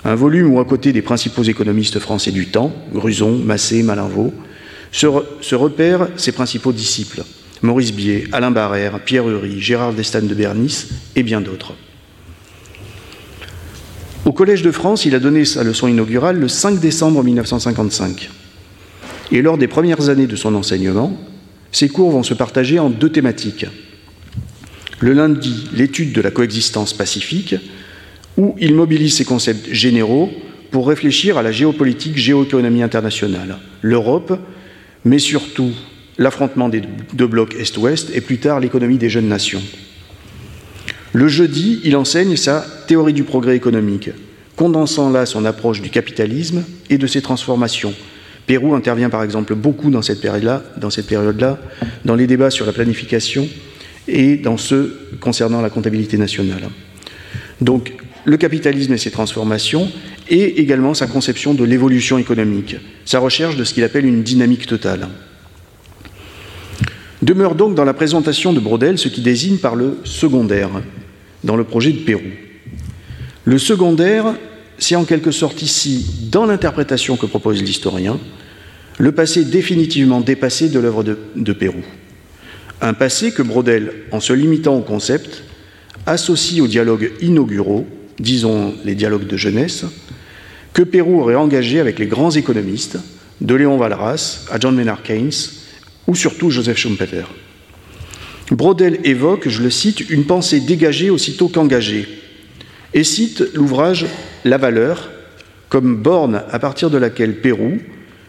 Un 0.05 0.17
volume 0.17 0.53
où, 0.53 0.59
à 0.59 0.65
côté 0.65 0.93
des 0.93 1.03
principaux 1.03 1.45
économistes 1.45 2.01
français 2.01 2.33
du 2.33 2.47
temps, 2.47 2.73
Gruson, 2.93 3.39
Massé, 3.39 3.85
Malinvaux, 3.85 4.35
se, 4.91 5.55
repèrent 5.55 6.09
ses 6.17 6.33
principaux 6.33 6.73
disciples, 6.73 7.23
Maurice 7.63 7.93
Bier, 7.93 8.27
Alain 8.33 8.51
Barrère, 8.51 8.99
Pierre 9.01 9.29
Uri, 9.29 9.61
Gérard 9.61 9.93
Destan 9.93 10.23
de 10.23 10.35
Bernis 10.35 10.87
et 11.15 11.23
bien 11.23 11.41
d'autres. 11.41 11.75
Au 14.25 14.33
Collège 14.33 14.63
de 14.63 14.73
France, 14.73 15.05
il 15.05 15.15
a 15.15 15.21
donné 15.21 15.45
sa 15.45 15.63
leçon 15.63 15.87
inaugurale 15.87 16.39
le 16.39 16.49
5 16.49 16.81
décembre 16.81 17.23
1955. 17.23 18.29
Et 19.33 19.41
lors 19.41 19.57
des 19.57 19.67
premières 19.67 20.11
années 20.11 20.27
de 20.27 20.37
son 20.37 20.55
enseignement, 20.55 21.19
ses 21.73 21.89
cours 21.89 22.11
vont 22.11 22.23
se 22.23 22.35
partager 22.35 22.79
en 22.79 22.91
deux 22.91 23.11
thématiques. 23.11 23.67
Le 25.01 25.15
lundi, 25.15 25.69
l'étude 25.73 26.13
de 26.13 26.21
la 26.21 26.31
coexistence 26.31 26.93
pacifique, 26.93 27.57
où 28.37 28.55
il 28.61 28.75
mobilise 28.75 29.17
ses 29.17 29.25
concepts 29.25 29.73
généraux 29.73 30.31
pour 30.71 30.87
réfléchir 30.87 31.39
à 31.39 31.43
la 31.43 31.51
géopolitique, 31.51 32.19
géoéconomie 32.19 32.83
internationale, 32.83 33.59
l'Europe, 33.81 34.39
mais 35.05 35.19
surtout 35.19 35.73
l'affrontement 36.19 36.69
des 36.69 36.83
deux 37.15 37.27
blocs 37.27 37.57
Est-Ouest 37.59 38.11
et 38.15 38.21
plus 38.21 38.39
tard 38.39 38.61
l'économie 38.61 38.99
des 38.99 39.11
jeunes 39.11 39.29
nations. 39.29 39.63
Le 41.15 41.29
jeudi, 41.29 41.81
il 41.85 41.97
enseigne 41.97 42.37
sa 42.37 42.67
théorie 42.87 43.13
du 43.13 43.25
progrès 43.25 43.57
économique, 43.57 44.11
condensant 44.57 45.11
là 45.11 45.25
son 45.25 45.47
approche 45.47 45.81
du 45.81 45.91
capitalisme 45.91 46.65
et 46.91 46.99
de 46.99 47.07
ses 47.07 47.23
transformations. 47.23 47.95
Pérou 48.47 48.75
intervient 48.75 49.11
par 49.11 49.23
exemple 49.23 49.55
beaucoup 49.55 49.91
dans 49.91 50.03
cette 50.03 50.21
période-là, 50.21 50.63
dans, 52.05 52.15
les 52.15 52.27
débats 52.27 52.51
sur 52.51 52.67
la 52.67 52.73
planification 52.73 53.49
et 54.09 54.37
dans 54.37 54.57
ceux 54.57 54.99
concernant 55.21 55.61
la 55.61 55.71
comptabilité 55.71 56.17
nationale. 56.17 56.69
Donc, 57.61 57.93
le 58.25 58.37
capitalisme 58.37 58.93
et 58.93 58.99
ses 58.99 59.11
transformations, 59.11 59.91
et 60.29 60.61
également 60.61 60.95
sa 60.95 61.07
conception 61.07 61.55
de 61.55 61.65
l'évolution 61.65 62.19
économique, 62.19 62.77
sa 63.05 63.19
recherche 63.19 63.57
de 63.57 63.65
ce 63.65 63.75
qu'il 63.75 63.85
appelle 63.85 64.07
une 64.07 64.23
dynamique 64.23 64.67
totale. 64.67 65.09
Demeure 67.23 67.55
donc 67.55 67.75
dans 67.75 67.85
la 67.85 67.95
présentation 67.95 68.53
de 68.53 68.61
Brodel 68.61 68.99
ce 68.99 69.09
qui 69.09 69.21
désigne 69.21 69.59
par 69.59 69.77
le 69.77 69.99
secondaire 70.05 70.71
dans 71.45 71.57
le 71.57 71.65
projet 71.65 71.93
de 71.93 71.99
Pérou. 71.99 72.23
Le 73.45 73.59
secondaire, 73.59 74.35
c'est 74.79 74.97
en 74.97 75.05
quelque 75.05 75.31
sorte 75.31 75.63
ici, 75.63 76.07
dans 76.31 76.47
l'interprétation 76.47 77.17
que 77.17 77.27
propose 77.27 77.63
l'historien, 77.63 78.19
le 78.99 79.13
passé 79.13 79.45
définitivement 79.45 80.21
dépassé 80.21 80.69
de 80.69 80.79
l'œuvre 80.79 81.03
de, 81.03 81.53
Pérou. 81.53 81.83
Un 82.81 82.95
passé 82.95 83.33
que 83.33 83.43
Brodel, 83.43 83.93
en 84.11 84.21
se 84.21 84.33
limitant 84.33 84.77
au 84.77 84.83
concept, 84.83 85.45
associe 86.07 86.61
aux 86.61 86.67
dialogues 86.67 87.13
inauguraux, 87.21 87.87
disons 88.19 88.75
les 88.85 88.95
dialogues 88.95 89.27
de 89.27 89.37
jeunesse, 89.37 89.85
que 90.73 90.83
Pérou 90.83 91.21
aurait 91.21 91.35
engagé 91.35 91.81
avec 91.81 91.99
les 91.99 92.07
grands 92.07 92.31
économistes, 92.31 92.99
de 93.41 93.55
Léon 93.55 93.77
Walras 93.77 94.47
à 94.51 94.59
John 94.61 94.75
Maynard 94.75 95.03
Keynes, 95.03 95.31
ou 96.07 96.15
surtout 96.15 96.51
Joseph 96.51 96.79
Schumpeter. 96.79 97.25
Brodel 98.51 99.01
évoque, 99.05 99.49
je 99.49 99.63
le 99.63 99.71
cite, 99.71 100.11
une 100.11 100.25
pensée 100.25 100.61
dégagée 100.61 101.11
aussitôt 101.11 101.49
qu'engagée, 101.49 102.07
et 102.95 103.05
cite 103.05 103.43
l'ouvrage 103.55 104.07
La 104.45 104.59
valeur 104.59 105.11
comme 105.69 105.97
borne 105.97 106.43
à 106.51 106.59
partir 106.59 106.91
de 106.91 106.99
laquelle 106.99 107.41
Pérou 107.41 107.79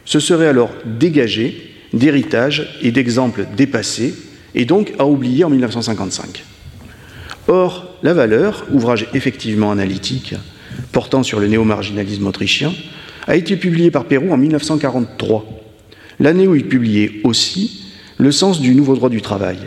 se 0.05 0.19
serait 0.19 0.47
alors 0.47 0.71
dégagé 0.85 1.71
d'héritage 1.91 2.79
et 2.81 2.91
d'exemples 2.91 3.45
dépassés, 3.55 4.13
et 4.55 4.65
donc 4.65 4.93
à 4.97 5.05
oublier 5.05 5.43
en 5.43 5.49
1955. 5.49 6.43
Or, 7.47 7.97
La 8.01 8.13
valeur, 8.13 8.65
ouvrage 8.71 9.07
effectivement 9.13 9.71
analytique 9.71 10.35
portant 10.91 11.23
sur 11.23 11.39
le 11.39 11.47
néo-marginalisme 11.47 12.25
autrichien, 12.27 12.73
a 13.27 13.35
été 13.35 13.57
publié 13.57 13.91
par 13.91 14.05
Pérou 14.05 14.31
en 14.31 14.37
1943 14.37 15.45
l'année 16.19 16.47
où 16.47 16.55
il 16.55 16.67
publiait 16.67 17.11
aussi 17.23 17.81
Le 18.17 18.31
sens 18.31 18.61
du 18.61 18.75
nouveau 18.75 18.95
droit 18.95 19.09
du 19.09 19.21
travail, 19.21 19.57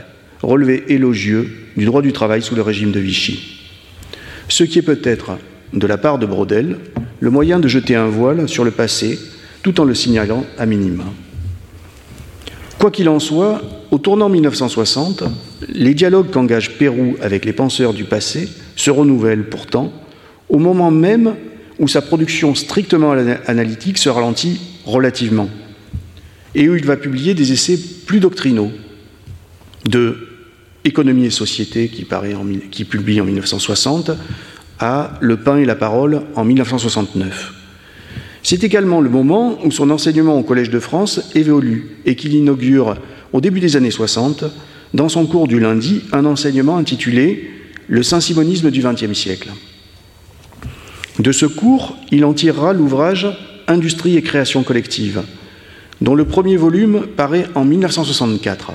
relevé 0.42 0.84
élogieux 0.88 1.50
du 1.76 1.84
droit 1.84 2.00
du 2.00 2.12
travail 2.12 2.42
sous 2.42 2.54
le 2.54 2.62
régime 2.62 2.92
de 2.92 3.00
Vichy. 3.00 3.60
Ce 4.48 4.64
qui 4.64 4.78
est 4.78 4.82
peut-être, 4.82 5.38
de 5.76 5.86
la 5.86 5.98
part 5.98 6.18
de 6.18 6.26
Brodel, 6.26 6.78
le 7.20 7.30
moyen 7.30 7.60
de 7.60 7.68
jeter 7.68 7.94
un 7.94 8.08
voile 8.08 8.48
sur 8.48 8.64
le 8.64 8.70
passé 8.70 9.18
tout 9.62 9.80
en 9.80 9.84
le 9.84 9.94
signalant 9.94 10.44
à 10.58 10.66
minima. 10.66 11.04
Quoi 12.78 12.90
qu'il 12.90 13.08
en 13.08 13.20
soit, 13.20 13.62
au 13.90 13.98
tournant 13.98 14.28
1960, 14.28 15.24
les 15.68 15.94
dialogues 15.94 16.30
qu'engage 16.30 16.78
Pérou 16.78 17.16
avec 17.20 17.44
les 17.44 17.52
penseurs 17.52 17.94
du 17.94 18.04
passé 18.04 18.48
se 18.74 18.90
renouvellent 18.90 19.48
pourtant 19.48 19.92
au 20.48 20.58
moment 20.58 20.90
même 20.90 21.34
où 21.78 21.88
sa 21.88 22.02
production 22.02 22.54
strictement 22.54 23.12
analytique 23.46 23.98
se 23.98 24.08
ralentit 24.08 24.60
relativement 24.84 25.48
et 26.54 26.68
où 26.68 26.76
il 26.76 26.84
va 26.86 26.96
publier 26.96 27.34
des 27.34 27.52
essais 27.52 27.78
plus 28.06 28.20
doctrinaux 28.20 28.70
de 29.84 30.16
Économie 30.84 31.26
et 31.26 31.30
société 31.30 31.88
qui, 31.88 32.06
qui 32.70 32.84
publie 32.84 33.20
en 33.20 33.24
1960 33.24 34.12
à 34.78 35.12
Le 35.20 35.36
pain 35.36 35.56
et 35.58 35.64
la 35.64 35.74
parole 35.74 36.22
en 36.34 36.44
1969. 36.44 37.52
C'est 38.42 38.62
également 38.62 39.00
le 39.00 39.10
moment 39.10 39.58
où 39.64 39.70
son 39.70 39.90
enseignement 39.90 40.38
au 40.38 40.42
Collège 40.42 40.70
de 40.70 40.78
France 40.78 41.20
évolue 41.34 41.96
et 42.04 42.14
qu'il 42.14 42.34
inaugure 42.34 42.96
au 43.32 43.40
début 43.40 43.60
des 43.60 43.76
années 43.76 43.90
60, 43.90 44.44
dans 44.94 45.08
son 45.08 45.26
cours 45.26 45.48
du 45.48 45.58
lundi, 45.58 46.02
un 46.12 46.24
enseignement 46.24 46.76
intitulé 46.76 47.50
Le 47.88 48.02
saint-simonisme 48.02 48.70
du 48.70 48.82
XXe 48.82 49.18
siècle. 49.18 49.50
De 51.18 51.32
ce 51.32 51.46
cours, 51.46 51.96
il 52.12 52.24
en 52.24 52.34
tirera 52.34 52.72
l'ouvrage 52.72 53.26
Industrie 53.68 54.16
et 54.16 54.22
création 54.22 54.62
collective, 54.62 55.22
dont 56.00 56.14
le 56.14 56.24
premier 56.24 56.56
volume 56.56 57.06
paraît 57.16 57.46
en 57.56 57.64
1964. 57.64 58.72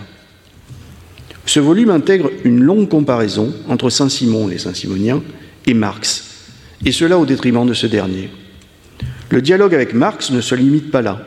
Ce 1.46 1.60
volume 1.60 1.92
intègre 1.92 2.30
une 2.44 2.62
longue 2.62 2.90
comparaison 2.90 3.54
entre 3.70 3.90
Saint-Simon, 3.90 4.48
les 4.48 4.58
Saint-Simoniens, 4.58 5.22
et 5.68 5.74
Marx, 5.74 6.50
et 6.86 6.92
cela 6.92 7.18
au 7.18 7.26
détriment 7.26 7.68
de 7.68 7.74
ce 7.74 7.88
dernier. 7.88 8.30
Le 9.30 9.42
dialogue 9.42 9.76
avec 9.76 9.94
Marx 9.94 10.32
ne 10.32 10.42
se 10.42 10.56
limite 10.56 10.92
pas 10.92 11.02
là, 11.02 11.26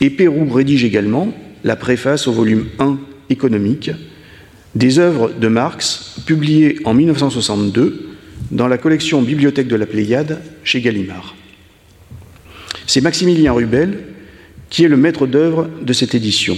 et 0.00 0.10
Pérou 0.10 0.50
rédige 0.50 0.84
également 0.84 1.32
la 1.64 1.76
préface 1.76 2.26
au 2.26 2.32
volume 2.32 2.66
1 2.78 2.98
économique 3.30 3.90
des 4.74 4.98
œuvres 4.98 5.32
de 5.32 5.48
Marx 5.48 6.16
publiées 6.26 6.78
en 6.84 6.94
1962 6.94 8.10
dans 8.50 8.68
la 8.68 8.78
collection 8.78 9.22
Bibliothèque 9.22 9.68
de 9.68 9.76
la 9.76 9.86
Pléiade 9.86 10.40
chez 10.64 10.80
Gallimard. 10.80 11.34
C'est 12.86 13.00
Maximilien 13.00 13.52
Rubel 13.52 13.98
qui 14.68 14.84
est 14.84 14.88
le 14.88 14.96
maître 14.96 15.26
d'œuvre 15.26 15.70
de 15.82 15.92
cette 15.92 16.14
édition. 16.14 16.56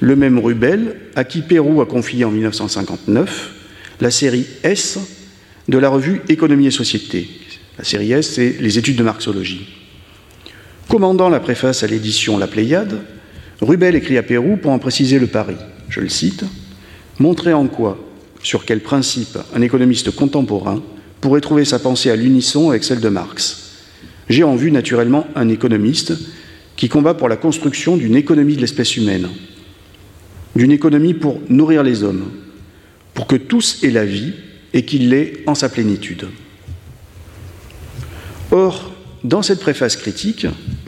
Le 0.00 0.14
même 0.14 0.38
Rubel, 0.38 0.96
à 1.16 1.24
qui 1.24 1.42
Pérou 1.42 1.80
a 1.80 1.86
confié 1.86 2.24
en 2.24 2.30
1959 2.30 3.52
la 4.00 4.10
série 4.12 4.46
S 4.62 4.98
de 5.68 5.78
la 5.78 5.90
revue 5.90 6.22
Économie 6.28 6.66
et 6.66 6.72
Société. 6.72 7.28
La 7.76 7.84
série 7.84 8.12
S, 8.12 8.32
c'est 8.34 8.56
les 8.58 8.78
études 8.78 8.96
de 8.96 9.02
marxologie. 9.02 9.68
Commandant 10.88 11.28
la 11.28 11.40
préface 11.40 11.82
à 11.82 11.86
l'édition 11.86 12.38
La 12.38 12.46
Pléiade, 12.46 13.02
Rubel 13.60 13.94
écrit 13.94 14.16
à 14.16 14.22
Pérou 14.22 14.56
pour 14.56 14.72
en 14.72 14.78
préciser 14.78 15.18
le 15.18 15.26
pari. 15.26 15.56
Je 15.88 16.00
le 16.00 16.08
cite 16.08 16.44
Montrer 17.18 17.52
en 17.52 17.66
quoi, 17.66 17.98
sur 18.42 18.64
quels 18.64 18.80
principes 18.80 19.38
un 19.54 19.60
économiste 19.60 20.10
contemporain 20.10 20.82
pourrait 21.20 21.40
trouver 21.40 21.64
sa 21.64 21.78
pensée 21.78 22.10
à 22.10 22.16
l'unisson 22.16 22.70
avec 22.70 22.84
celle 22.84 23.00
de 23.00 23.08
Marx. 23.08 23.72
J'ai 24.28 24.44
en 24.44 24.56
vue 24.56 24.70
naturellement 24.70 25.26
un 25.34 25.48
économiste 25.48 26.14
qui 26.76 26.88
combat 26.88 27.14
pour 27.14 27.28
la 27.28 27.36
construction 27.36 27.96
d'une 27.96 28.14
économie 28.14 28.54
de 28.54 28.60
l'espèce 28.60 28.96
humaine, 28.96 29.28
d'une 30.54 30.70
économie 30.70 31.14
pour 31.14 31.40
nourrir 31.48 31.82
les 31.82 32.04
hommes, 32.04 32.30
pour 33.14 33.26
que 33.26 33.36
tous 33.36 33.82
aient 33.82 33.90
la 33.90 34.04
vie 34.04 34.32
et 34.74 34.84
qu'il 34.84 35.08
l'ait 35.10 35.42
en 35.46 35.54
sa 35.54 35.68
plénitude. 35.68 36.26
Or, 38.50 38.92
dans 39.24 39.42
cette 39.42 39.60
préface 39.60 39.96
critique, 39.96 40.46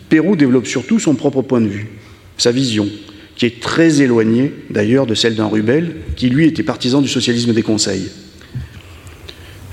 Pérou 0.08 0.36
développe 0.36 0.66
surtout 0.66 0.98
son 0.98 1.14
propre 1.14 1.42
point 1.42 1.60
de 1.60 1.68
vue, 1.68 1.88
sa 2.36 2.52
vision, 2.52 2.88
qui 3.36 3.46
est 3.46 3.60
très 3.60 4.02
éloignée 4.02 4.52
d'ailleurs 4.70 5.06
de 5.06 5.14
celle 5.14 5.34
d'un 5.34 5.46
Rubel, 5.46 5.96
qui 6.16 6.28
lui 6.28 6.46
était 6.46 6.62
partisan 6.62 7.00
du 7.00 7.08
socialisme 7.08 7.52
des 7.52 7.62
conseils. 7.62 8.10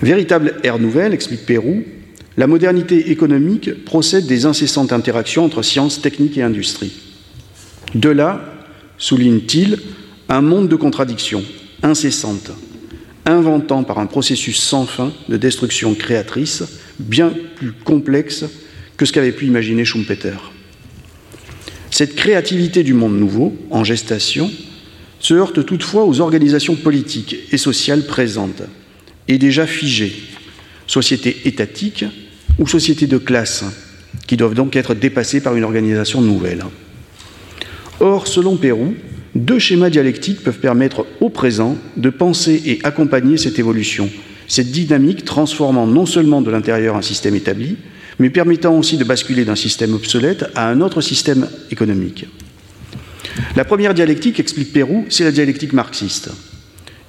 Véritable 0.02 0.56
ère 0.64 0.80
nouvelle, 0.80 1.14
explique 1.14 1.46
Pérou, 1.46 1.84
la 2.38 2.48
modernité 2.48 3.10
économique 3.10 3.84
procède 3.84 4.28
des 4.28 4.46
incessantes 4.46 4.94
interactions 4.94 5.44
entre 5.44 5.64
sciences, 5.64 6.02
techniques 6.02 6.38
et 6.38 6.44
industrie. 6.44 6.94
De 7.96 8.10
là, 8.10 8.54
souligne-t-il, 8.98 9.80
un 10.30 10.42
monde 10.42 10.70
de 10.70 10.76
contradictions 10.76 11.44
incessantes, 11.82 12.52
inventant 13.28 13.84
par 13.84 14.00
un 14.00 14.06
processus 14.08 14.58
sans 14.58 14.86
fin 14.86 15.14
de 15.30 15.38
destruction 15.38 15.94
créatrice 15.94 16.64
bien 16.98 17.32
plus 17.56 17.74
complexe 17.74 18.46
que 18.96 19.06
ce 19.06 19.14
qu'avait 19.14 19.32
pu 19.32 19.46
imaginer 19.46 19.86
Schumpeter. 19.86 20.38
Cette 21.92 22.16
créativité 22.16 22.84
du 22.84 22.94
monde 22.94 23.18
nouveau, 23.18 23.56
en 23.70 23.84
gestation, 23.84 24.52
se 25.20 25.34
heurte 25.34 25.66
toutefois 25.66 26.06
aux 26.06 26.22
organisations 26.22 26.76
politiques 26.76 27.36
et 27.52 27.58
sociales 27.58 28.06
présentes 28.06 28.64
et 29.28 29.38
déjà 29.38 29.68
figées, 29.68 30.16
sociétés 30.86 31.42
étatiques 31.46 32.06
ou 32.60 32.68
sociétés 32.68 33.08
de 33.08 33.18
classe, 33.18 33.64
qui 34.26 34.38
doivent 34.38 34.54
donc 34.54 34.76
être 34.76 34.94
dépassées 34.94 35.42
par 35.42 35.56
une 35.56 35.64
organisation 35.64 36.22
nouvelle. 36.22 36.64
Or, 38.00 38.28
selon 38.28 38.58
Pérou, 38.58 38.96
deux 39.36 39.60
schémas 39.60 39.90
dialectiques 39.90 40.44
peuvent 40.44 40.60
permettre 40.60 41.06
au 41.22 41.30
présent 41.30 41.78
de 41.96 42.10
penser 42.10 42.62
et 42.66 42.80
accompagner 42.84 43.38
cette 43.38 43.60
évolution, 43.60 44.10
cette 44.48 44.72
dynamique 44.72 45.26
transformant 45.26 45.88
non 45.88 46.06
seulement 46.06 46.42
de 46.42 46.52
l'intérieur 46.52 46.96
un 46.96 47.02
système 47.02 47.36
établi, 47.36 47.78
mais 48.20 48.30
permettant 48.30 48.78
aussi 48.78 48.98
de 48.98 49.04
basculer 49.04 49.46
d'un 49.46 49.56
système 49.56 49.94
obsolète 49.94 50.46
à 50.56 50.70
un 50.70 50.82
autre 50.82 51.02
système 51.02 51.48
économique. 51.72 52.26
La 53.56 53.66
première 53.66 53.94
dialectique, 53.94 54.40
explique 54.40 54.74
Pérou, 54.74 55.06
c'est 55.10 55.24
la 55.24 55.32
dialectique 55.32 55.74
marxiste. 55.74 56.30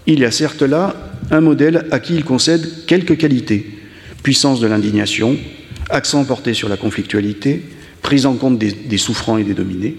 Il 0.06 0.20
y 0.20 0.24
a 0.24 0.30
certes 0.30 0.62
là 0.62 1.12
un 1.30 1.40
modèle 1.40 1.86
à 1.90 2.00
qui 2.00 2.14
il 2.14 2.24
concède 2.24 2.86
quelques 2.86 3.16
qualités, 3.16 3.66
puissance 4.22 4.60
de 4.60 4.66
l'indignation, 4.66 5.36
accent 5.90 6.24
porté 6.24 6.54
sur 6.54 6.68
la 6.68 6.76
conflictualité, 6.76 7.62
prise 8.02 8.26
en 8.26 8.34
compte 8.34 8.58
des, 8.58 8.98
souffrants 8.98 9.38
et 9.38 9.44
des 9.44 9.54
dominés, 9.54 9.96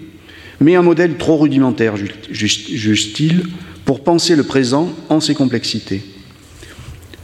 mais 0.62 0.76
un 0.76 0.82
modèle 0.82 1.18
trop 1.18 1.38
rudimentaire, 1.38 1.96
juge-t-il, 2.30 3.44
pour 3.86 4.04
penser 4.04 4.36
le 4.36 4.44
présent 4.44 4.94
en 5.10 5.20
ses 5.20 5.34
complexités. 5.34 6.04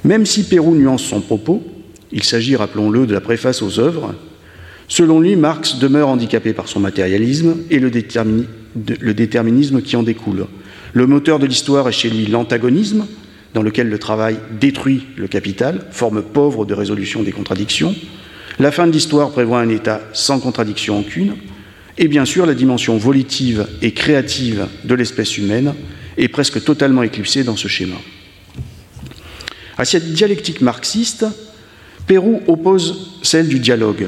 Même 0.04 0.26
si 0.26 0.44
Pérou 0.44 0.76
nuance 0.76 1.04
son 1.04 1.22
propos, 1.22 1.64
il 2.12 2.24
s'agit, 2.24 2.56
rappelons-le, 2.56 3.06
de 3.06 3.14
la 3.14 3.22
préface 3.22 3.62
aux 3.62 3.80
œuvres, 3.80 4.16
selon 4.88 5.20
lui, 5.20 5.36
Marx 5.36 5.80
demeure 5.80 6.10
handicapé 6.10 6.54
par 6.54 6.68
son 6.68 6.80
matérialisme 6.80 7.58
et 7.70 7.80
le, 7.80 7.92
le 7.92 9.14
déterminisme 9.14 9.82
qui 9.82 9.96
en 9.96 10.04
découle. 10.04 10.48
Le 10.94 11.08
moteur 11.08 11.40
de 11.40 11.46
l'histoire 11.46 11.90
est 11.90 11.92
chez 11.92 12.10
lui 12.10 12.26
l'antagonisme, 12.26 13.06
dans 13.54 13.62
lequel 13.62 13.90
le 13.90 14.00
travail 14.00 14.38
détruit 14.60 15.08
le 15.18 15.28
capital, 15.28 15.88
forme 15.92 16.22
pauvre 16.22 16.66
de 16.66 16.74
résolution 16.74 17.24
des 17.24 17.32
contradictions. 17.32 17.96
La 18.60 18.72
fin 18.72 18.88
de 18.88 18.92
l'histoire 18.92 19.32
prévoit 19.32 19.60
un 19.60 19.70
État 19.70 20.02
sans 20.14 20.40
contradiction 20.40 21.00
aucune. 21.00 21.34
Et 21.98 22.08
bien 22.08 22.26
sûr, 22.26 22.46
la 22.46 22.54
dimension 22.54 22.98
volitive 22.98 23.68
et 23.82 23.92
créative 23.94 24.68
de 24.84 24.96
l'espèce 24.96 25.38
humaine 25.38 25.74
est 26.18 26.28
presque 26.28 26.64
totalement 26.64 27.04
éclipsée 27.04 27.44
dans 27.44 27.56
ce 27.56 27.68
schéma. 27.68 27.96
À 29.78 29.86
cette 29.86 30.14
dialectique 30.14 30.62
marxiste, 30.62 31.26
Pérou 32.08 32.42
oppose 32.48 33.20
celle 33.24 33.48
du 33.48 33.60
dialogue, 33.60 34.08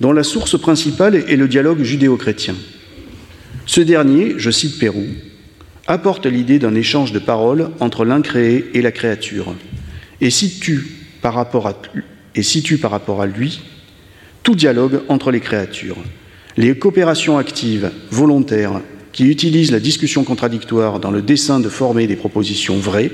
dont 0.00 0.12
la 0.12 0.22
source 0.22 0.58
principale 0.58 1.16
est 1.16 1.36
le 1.36 1.48
dialogue 1.48 1.82
judéo-chrétien. 1.82 2.54
Ce 3.66 3.80
dernier, 3.80 4.34
je 4.38 4.50
cite 4.50 4.78
Pérou, 4.78 5.06
apporte 5.86 6.26
l'idée 6.26 6.58
d'un 6.58 6.74
échange 6.74 7.12
de 7.12 7.18
paroles 7.18 7.70
entre 7.80 8.04
l'incréé 8.04 8.70
et 8.74 8.82
la 8.82 8.92
créature, 8.92 9.54
et 10.20 10.30
situe 10.30 10.86
par 11.20 11.34
rapport 11.34 11.68
à, 11.68 11.80
et 12.34 12.42
situe 12.42 12.78
par 12.78 12.90
rapport 12.90 13.22
à 13.22 13.26
lui 13.26 13.60
tout 14.42 14.54
dialogue 14.54 15.02
entre 15.08 15.30
les 15.30 15.40
créatures. 15.40 15.98
Les 16.56 16.76
coopérations 16.76 17.38
actives, 17.38 17.90
volontaires, 18.10 18.80
qui 19.12 19.26
utilisent 19.26 19.72
la 19.72 19.80
discussion 19.80 20.24
contradictoire 20.24 21.00
dans 21.00 21.10
le 21.10 21.22
dessein 21.22 21.60
de 21.60 21.68
former 21.68 22.06
des 22.06 22.16
propositions 22.16 22.76
vraies, 22.76 23.10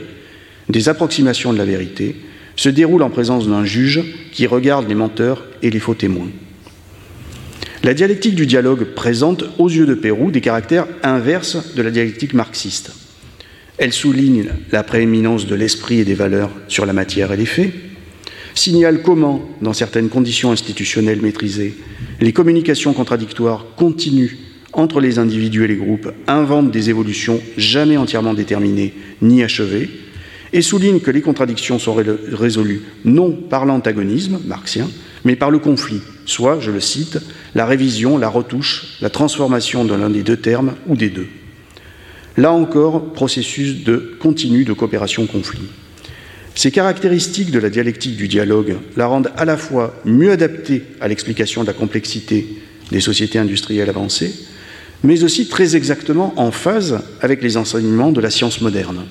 des 0.68 0.88
approximations 0.88 1.52
de 1.52 1.58
la 1.58 1.64
vérité, 1.64 2.16
se 2.56 2.68
déroulent 2.68 3.02
en 3.02 3.10
présence 3.10 3.48
d'un 3.48 3.64
juge 3.64 4.02
qui 4.32 4.46
regarde 4.46 4.88
les 4.88 4.94
menteurs 4.94 5.44
et 5.62 5.70
les 5.70 5.78
faux 5.78 5.94
témoins. 5.94 6.30
La 7.84 7.94
dialectique 7.94 8.34
du 8.34 8.46
dialogue 8.46 8.84
présente, 8.96 9.44
aux 9.58 9.68
yeux 9.68 9.86
de 9.86 9.94
Pérou, 9.94 10.32
des 10.32 10.40
caractères 10.40 10.88
inverses 11.04 11.74
de 11.74 11.82
la 11.82 11.92
dialectique 11.92 12.34
marxiste. 12.34 12.90
Elle 13.78 13.92
souligne 13.92 14.48
la 14.72 14.82
prééminence 14.82 15.46
de 15.46 15.54
l'esprit 15.54 16.00
et 16.00 16.04
des 16.04 16.14
valeurs 16.14 16.50
sur 16.66 16.86
la 16.86 16.92
matière 16.92 17.32
et 17.32 17.36
les 17.36 17.46
faits, 17.46 17.72
signale 18.56 19.02
comment, 19.02 19.48
dans 19.62 19.72
certaines 19.72 20.08
conditions 20.08 20.50
institutionnelles 20.50 21.22
maîtrisées, 21.22 21.76
les 22.20 22.32
communications 22.32 22.92
contradictoires 22.92 23.64
continuent 23.76 24.36
entre 24.72 25.00
les 25.00 25.18
individus 25.18 25.64
et 25.64 25.68
les 25.68 25.76
groupes, 25.76 26.12
inventent 26.26 26.70
des 26.70 26.90
évolutions 26.90 27.40
jamais 27.56 27.96
entièrement 27.96 28.34
déterminées 28.34 28.94
ni 29.22 29.42
achevées, 29.42 29.88
et 30.52 30.62
souligne 30.62 31.00
que 31.00 31.10
les 31.10 31.20
contradictions 31.20 31.78
sont 31.78 31.94
résolues 32.32 32.82
non 33.04 33.32
par 33.32 33.66
l'antagonisme 33.66 34.40
marxien, 34.46 34.88
mais 35.24 35.36
par 35.36 35.50
le 35.50 35.58
conflit, 35.58 36.00
soit, 36.24 36.58
je 36.60 36.70
le 36.70 36.80
cite, 36.80 37.18
la 37.54 37.66
révision, 37.66 38.16
la 38.16 38.28
retouche, 38.28 38.96
la 39.00 39.10
transformation 39.10 39.84
de 39.84 39.94
l'un 39.94 40.10
des 40.10 40.22
deux 40.22 40.36
termes 40.36 40.74
ou 40.86 40.96
des 40.96 41.10
deux. 41.10 41.26
Là 42.36 42.52
encore, 42.52 43.12
processus 43.12 43.84
de 43.84 44.16
continu 44.20 44.64
de 44.64 44.72
coopération-conflit. 44.72 45.68
Ces 46.58 46.72
caractéristiques 46.72 47.52
de 47.52 47.60
la 47.60 47.70
dialectique 47.70 48.16
du 48.16 48.26
dialogue 48.26 48.78
la 48.96 49.06
rendent 49.06 49.30
à 49.36 49.44
la 49.44 49.56
fois 49.56 49.94
mieux 50.04 50.32
adaptée 50.32 50.82
à 51.00 51.06
l'explication 51.06 51.62
de 51.62 51.68
la 51.68 51.72
complexité 51.72 52.48
des 52.90 52.98
sociétés 52.98 53.38
industrielles 53.38 53.88
avancées, 53.88 54.34
mais 55.04 55.22
aussi 55.22 55.46
très 55.46 55.76
exactement 55.76 56.34
en 56.36 56.50
phase 56.50 56.98
avec 57.20 57.44
les 57.44 57.56
enseignements 57.58 58.10
de 58.10 58.20
la 58.20 58.30
science 58.30 58.60
moderne. 58.60 59.04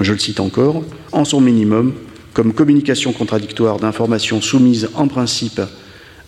Je 0.00 0.12
le 0.12 0.18
cite 0.18 0.40
encore, 0.40 0.82
en 1.12 1.24
son 1.24 1.40
minimum, 1.40 1.94
comme 2.32 2.52
communication 2.52 3.12
contradictoire 3.12 3.78
d'informations 3.78 4.40
soumises 4.40 4.88
en 4.94 5.06
principe 5.06 5.60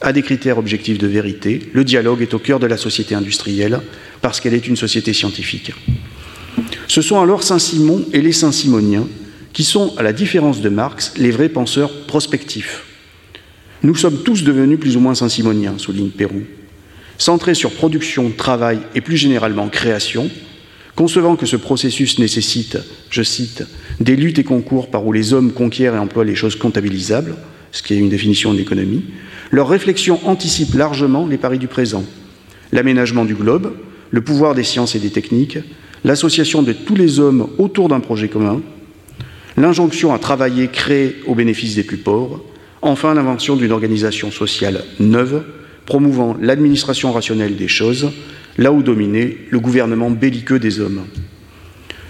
à 0.00 0.12
des 0.12 0.22
critères 0.22 0.58
objectifs 0.58 0.98
de 0.98 1.08
vérité, 1.08 1.70
le 1.72 1.82
dialogue 1.82 2.22
est 2.22 2.34
au 2.34 2.38
cœur 2.38 2.60
de 2.60 2.68
la 2.68 2.76
société 2.76 3.16
industrielle 3.16 3.80
parce 4.22 4.38
qu'elle 4.38 4.54
est 4.54 4.68
une 4.68 4.76
société 4.76 5.12
scientifique. 5.12 5.72
Ce 6.86 7.02
sont 7.02 7.20
alors 7.20 7.42
Saint-Simon 7.42 8.04
et 8.12 8.20
les 8.20 8.30
Saint-Simoniens 8.30 9.08
qui 9.56 9.64
sont, 9.64 9.94
à 9.96 10.02
la 10.02 10.12
différence 10.12 10.60
de 10.60 10.68
Marx, 10.68 11.14
les 11.16 11.30
vrais 11.30 11.48
penseurs 11.48 12.04
prospectifs. 12.04 12.84
Nous 13.82 13.94
sommes 13.94 14.22
tous 14.22 14.44
devenus 14.44 14.78
plus 14.78 14.98
ou 14.98 15.00
moins 15.00 15.14
Saint-Simoniens, 15.14 15.78
souligne 15.78 16.10
Pérou. 16.10 16.42
Centrés 17.16 17.54
sur 17.54 17.70
production, 17.70 18.30
travail 18.36 18.80
et 18.94 19.00
plus 19.00 19.16
généralement 19.16 19.70
création, 19.70 20.28
concevant 20.94 21.36
que 21.36 21.46
ce 21.46 21.56
processus 21.56 22.18
nécessite, 22.18 22.76
je 23.08 23.22
cite, 23.22 23.64
des 23.98 24.14
luttes 24.14 24.38
et 24.38 24.44
concours 24.44 24.90
par 24.90 25.06
où 25.06 25.12
les 25.14 25.32
hommes 25.32 25.52
conquièrent 25.52 25.94
et 25.94 25.98
emploient 25.98 26.26
les 26.26 26.34
choses 26.34 26.56
comptabilisables, 26.56 27.34
ce 27.72 27.82
qui 27.82 27.94
est 27.94 27.98
une 27.98 28.10
définition 28.10 28.52
d'économie, 28.52 29.06
leur 29.50 29.70
réflexion 29.70 30.20
anticipe 30.28 30.74
largement 30.74 31.26
les 31.26 31.38
paris 31.38 31.58
du 31.58 31.66
présent. 31.66 32.04
L'aménagement 32.72 33.24
du 33.24 33.34
globe, 33.34 33.74
le 34.10 34.20
pouvoir 34.20 34.54
des 34.54 34.64
sciences 34.64 34.96
et 34.96 35.00
des 35.00 35.08
techniques, 35.08 35.56
l'association 36.04 36.62
de 36.62 36.74
tous 36.74 36.94
les 36.94 37.20
hommes 37.20 37.48
autour 37.56 37.88
d'un 37.88 38.00
projet 38.00 38.28
commun, 38.28 38.60
l'injonction 39.56 40.12
à 40.12 40.18
travailler, 40.18 40.68
créer 40.68 41.16
au 41.26 41.34
bénéfice 41.34 41.74
des 41.74 41.82
plus 41.82 41.96
pauvres, 41.96 42.42
enfin 42.82 43.14
l'invention 43.14 43.56
d'une 43.56 43.72
organisation 43.72 44.30
sociale 44.30 44.84
neuve, 45.00 45.44
promouvant 45.86 46.36
l'administration 46.40 47.12
rationnelle 47.12 47.56
des 47.56 47.68
choses, 47.68 48.10
là 48.58 48.72
où 48.72 48.82
dominait 48.82 49.38
le 49.50 49.60
gouvernement 49.60 50.10
belliqueux 50.10 50.58
des 50.58 50.80
hommes. 50.80 51.04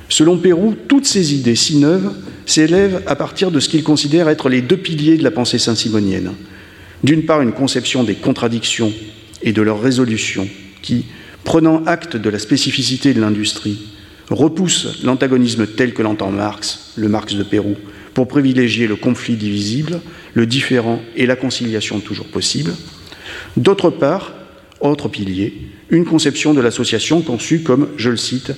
Selon 0.08 0.38
Pérou, 0.38 0.74
toutes 0.88 1.06
ces 1.06 1.34
idées 1.34 1.56
si 1.56 1.78
neuves 1.78 2.12
s'élèvent 2.46 3.02
à 3.06 3.16
partir 3.16 3.50
de 3.50 3.58
ce 3.58 3.68
qu'il 3.68 3.82
considère 3.82 4.28
être 4.28 4.48
les 4.48 4.62
deux 4.62 4.76
piliers 4.76 5.16
de 5.16 5.24
la 5.24 5.32
pensée 5.32 5.58
saint-simonienne. 5.58 6.32
D'une 7.02 7.24
part, 7.24 7.42
une 7.42 7.52
conception 7.52 8.04
des 8.04 8.14
contradictions 8.14 8.92
et 9.42 9.52
de 9.52 9.62
leur 9.62 9.80
résolution 9.80 10.48
qui, 10.80 11.06
prenant 11.44 11.84
acte 11.84 12.16
de 12.16 12.30
la 12.30 12.38
spécificité 12.38 13.14
de 13.14 13.20
l'industrie, 13.20 13.95
repousse 14.30 15.02
l'antagonisme 15.04 15.66
tel 15.66 15.94
que 15.94 16.02
l'entend 16.02 16.30
Marx, 16.30 16.92
le 16.96 17.08
Marx 17.08 17.34
de 17.34 17.42
Pérou, 17.42 17.76
pour 18.14 18.28
privilégier 18.28 18.86
le 18.86 18.96
conflit 18.96 19.36
divisible, 19.36 20.00
le 20.34 20.46
différent 20.46 21.00
et 21.16 21.26
la 21.26 21.36
conciliation 21.36 22.00
toujours 22.00 22.26
possible. 22.26 22.72
D'autre 23.56 23.90
part, 23.90 24.32
autre 24.80 25.08
pilier, 25.08 25.68
une 25.90 26.04
conception 26.04 26.54
de 26.54 26.60
l'association 26.60 27.20
conçue 27.20 27.60
comme, 27.60 27.88
je 27.96 28.10
le 28.10 28.16
cite, 28.16 28.52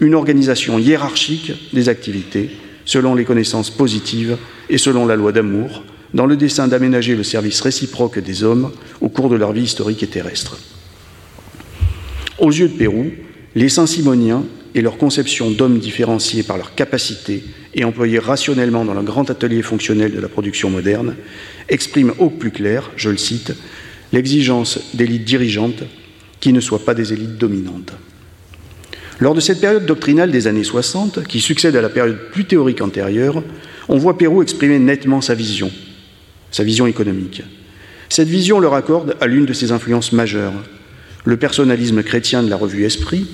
une 0.00 0.14
organisation 0.14 0.78
hiérarchique 0.78 1.52
des 1.72 1.88
activités 1.88 2.50
selon 2.84 3.14
les 3.14 3.24
connaissances 3.24 3.70
positives 3.70 4.36
et 4.70 4.78
selon 4.78 5.06
la 5.06 5.16
loi 5.16 5.32
d'amour, 5.32 5.84
dans 6.14 6.26
le 6.26 6.36
dessein 6.36 6.68
d'aménager 6.68 7.16
le 7.16 7.22
service 7.22 7.60
réciproque 7.60 8.18
des 8.18 8.44
hommes 8.44 8.72
au 9.00 9.08
cours 9.08 9.28
de 9.28 9.36
leur 9.36 9.52
vie 9.52 9.62
historique 9.62 10.02
et 10.02 10.06
terrestre. 10.06 10.58
Aux 12.38 12.50
yeux 12.50 12.68
de 12.68 12.76
Pérou, 12.76 13.10
les 13.54 13.68
Saint-Simoniens 13.68 14.44
et 14.74 14.82
leur 14.82 14.98
conception 14.98 15.50
d'hommes 15.50 15.78
différenciés 15.78 16.42
par 16.42 16.56
leur 16.56 16.74
capacité 16.74 17.42
et 17.74 17.84
employés 17.84 18.18
rationnellement 18.18 18.84
dans 18.84 18.94
le 18.94 19.02
grand 19.02 19.30
atelier 19.30 19.62
fonctionnel 19.62 20.12
de 20.12 20.20
la 20.20 20.28
production 20.28 20.70
moderne 20.70 21.16
expriment 21.68 22.14
au 22.18 22.30
plus 22.30 22.50
clair, 22.50 22.90
je 22.96 23.10
le 23.10 23.16
cite, 23.16 23.52
l'exigence 24.12 24.80
d'élites 24.94 25.24
dirigeantes 25.24 25.84
qui 26.40 26.52
ne 26.52 26.60
soient 26.60 26.84
pas 26.84 26.94
des 26.94 27.12
élites 27.12 27.38
dominantes. 27.38 27.92
Lors 29.20 29.34
de 29.34 29.40
cette 29.40 29.60
période 29.60 29.84
doctrinale 29.84 30.30
des 30.30 30.46
années 30.46 30.64
60, 30.64 31.24
qui 31.26 31.40
succède 31.40 31.74
à 31.74 31.80
la 31.80 31.88
période 31.88 32.30
plus 32.30 32.44
théorique 32.44 32.80
antérieure, 32.80 33.42
on 33.88 33.98
voit 33.98 34.16
Pérou 34.16 34.42
exprimer 34.42 34.78
nettement 34.78 35.20
sa 35.20 35.34
vision, 35.34 35.72
sa 36.52 36.62
vision 36.62 36.86
économique. 36.86 37.42
Cette 38.08 38.28
vision 38.28 38.60
le 38.60 38.68
raccorde 38.68 39.16
à 39.20 39.26
l'une 39.26 39.44
de 39.44 39.52
ses 39.52 39.72
influences 39.72 40.12
majeures, 40.12 40.54
le 41.24 41.36
personnalisme 41.36 42.02
chrétien 42.02 42.42
de 42.42 42.48
la 42.48 42.56
revue 42.56 42.84
Esprit, 42.84 43.26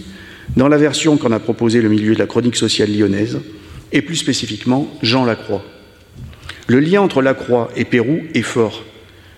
dans 0.56 0.68
la 0.68 0.76
version 0.76 1.16
qu'en 1.16 1.32
a 1.32 1.40
proposée 1.40 1.80
le 1.80 1.88
milieu 1.88 2.14
de 2.14 2.18
la 2.18 2.26
chronique 2.26 2.56
sociale 2.56 2.96
lyonnaise, 2.96 3.40
et 3.92 4.02
plus 4.02 4.16
spécifiquement 4.16 4.92
Jean 5.02 5.24
Lacroix. 5.24 5.64
Le 6.66 6.80
lien 6.80 7.00
entre 7.00 7.22
Lacroix 7.22 7.70
et 7.76 7.84
Pérou 7.84 8.20
est 8.34 8.42
fort, 8.42 8.82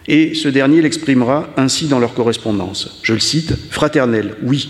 et 0.08 0.34
ce 0.34 0.48
dernier 0.48 0.80
l'exprimera 0.80 1.50
ainsi 1.56 1.86
dans 1.86 1.98
leur 1.98 2.14
correspondance. 2.14 3.00
Je 3.02 3.12
le 3.12 3.18
cite 3.20 3.54
Fraternel, 3.70 4.34
oui, 4.42 4.68